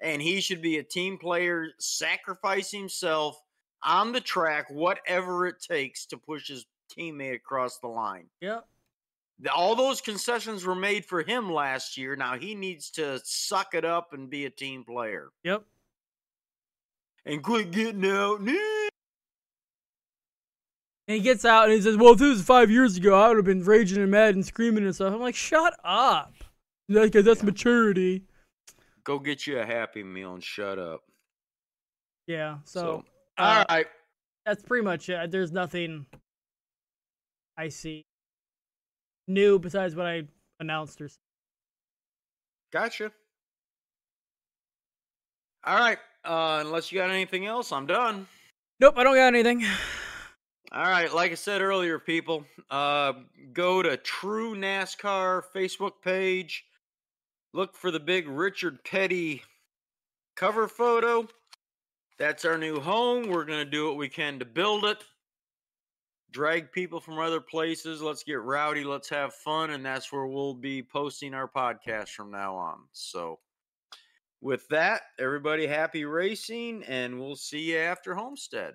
and 0.00 0.22
he 0.22 0.40
should 0.40 0.62
be 0.62 0.78
a 0.78 0.84
team 0.84 1.18
player, 1.18 1.66
sacrifice 1.80 2.70
himself 2.70 3.42
on 3.82 4.12
the 4.12 4.20
track, 4.20 4.66
whatever 4.70 5.48
it 5.48 5.56
takes 5.60 6.06
to 6.06 6.16
push 6.16 6.46
his 6.46 6.64
teammate 6.96 7.34
across 7.34 7.78
the 7.78 7.88
line. 7.88 8.28
Yep. 8.40 8.68
All 9.54 9.74
those 9.74 10.00
concessions 10.00 10.64
were 10.64 10.74
made 10.74 11.04
for 11.04 11.22
him 11.22 11.52
last 11.52 11.96
year. 11.96 12.14
Now 12.16 12.38
he 12.38 12.54
needs 12.54 12.90
to 12.92 13.20
suck 13.24 13.74
it 13.74 13.84
up 13.84 14.12
and 14.12 14.30
be 14.30 14.46
a 14.46 14.50
team 14.50 14.84
player 14.84 15.30
Yep. 15.42 15.64
and 17.26 17.42
quit 17.42 17.72
getting 17.72 18.06
out. 18.06 18.40
And 18.40 18.50
he 21.08 21.18
gets 21.20 21.44
out 21.44 21.64
and 21.64 21.72
he 21.72 21.82
says, 21.82 21.96
"Well, 21.96 22.12
if 22.12 22.20
this 22.20 22.36
was 22.36 22.42
five 22.42 22.70
years 22.70 22.96
ago, 22.96 23.20
I 23.20 23.28
would 23.28 23.36
have 23.36 23.44
been 23.44 23.64
raging 23.64 24.00
and 24.00 24.10
mad 24.10 24.34
and 24.36 24.46
screaming 24.46 24.84
and 24.84 24.94
stuff." 24.94 25.12
I'm 25.12 25.20
like, 25.20 25.34
"Shut 25.34 25.74
up!" 25.82 26.32
Like, 26.88 27.12
that's 27.12 27.42
maturity. 27.42 28.24
Go 29.04 29.18
get 29.18 29.46
you 29.46 29.58
a 29.58 29.66
happy 29.66 30.04
meal 30.04 30.34
and 30.34 30.44
shut 30.44 30.78
up. 30.78 31.02
Yeah. 32.28 32.58
So, 32.64 32.80
So, 32.80 33.04
uh, 33.38 33.42
all 33.42 33.64
right. 33.76 33.86
that's 34.46 34.62
pretty 34.62 34.84
much 34.84 35.08
it. 35.08 35.30
There's 35.32 35.50
nothing 35.50 36.06
I 37.56 37.68
see 37.68 38.06
new 39.26 39.58
besides 39.58 39.94
what 39.94 40.06
I 40.06 40.22
announced 40.60 41.00
or. 41.00 41.08
Gotcha. 42.72 43.12
All 45.64 45.78
right. 45.78 45.98
Uh, 46.24 46.62
unless 46.64 46.92
you 46.92 46.98
got 46.98 47.10
anything 47.10 47.46
else, 47.46 47.72
I'm 47.72 47.86
done. 47.86 48.26
Nope, 48.80 48.94
I 48.96 49.04
don't 49.04 49.14
got 49.14 49.34
anything. 49.34 49.64
All 50.72 50.84
right, 50.84 51.12
like 51.12 51.32
I 51.32 51.34
said 51.34 51.60
earlier, 51.60 51.98
people, 51.98 52.44
uh, 52.70 53.12
go 53.52 53.82
to 53.82 53.96
True 53.98 54.54
NASCAR 54.54 55.42
Facebook 55.54 56.00
page. 56.02 56.64
Look 57.52 57.76
for 57.76 57.90
the 57.90 58.00
big 58.00 58.26
Richard 58.26 58.82
Petty 58.82 59.42
cover 60.34 60.68
photo. 60.68 61.28
That's 62.18 62.46
our 62.46 62.56
new 62.56 62.80
home. 62.80 63.28
We're 63.28 63.44
going 63.44 63.62
to 63.62 63.70
do 63.70 63.86
what 63.86 63.98
we 63.98 64.08
can 64.08 64.38
to 64.38 64.46
build 64.46 64.86
it. 64.86 65.04
Drag 66.32 66.72
people 66.72 66.98
from 66.98 67.18
other 67.18 67.40
places. 67.40 68.02
Let's 68.02 68.24
get 68.24 68.40
rowdy. 68.40 68.84
Let's 68.84 69.08
have 69.10 69.34
fun. 69.34 69.70
And 69.70 69.84
that's 69.84 70.10
where 70.10 70.26
we'll 70.26 70.54
be 70.54 70.82
posting 70.82 71.34
our 71.34 71.48
podcast 71.48 72.08
from 72.08 72.30
now 72.30 72.56
on. 72.56 72.78
So, 72.92 73.38
with 74.40 74.66
that, 74.68 75.02
everybody 75.20 75.66
happy 75.68 76.04
racing, 76.04 76.82
and 76.88 77.20
we'll 77.20 77.36
see 77.36 77.72
you 77.72 77.78
after 77.78 78.14
Homestead. 78.14 78.74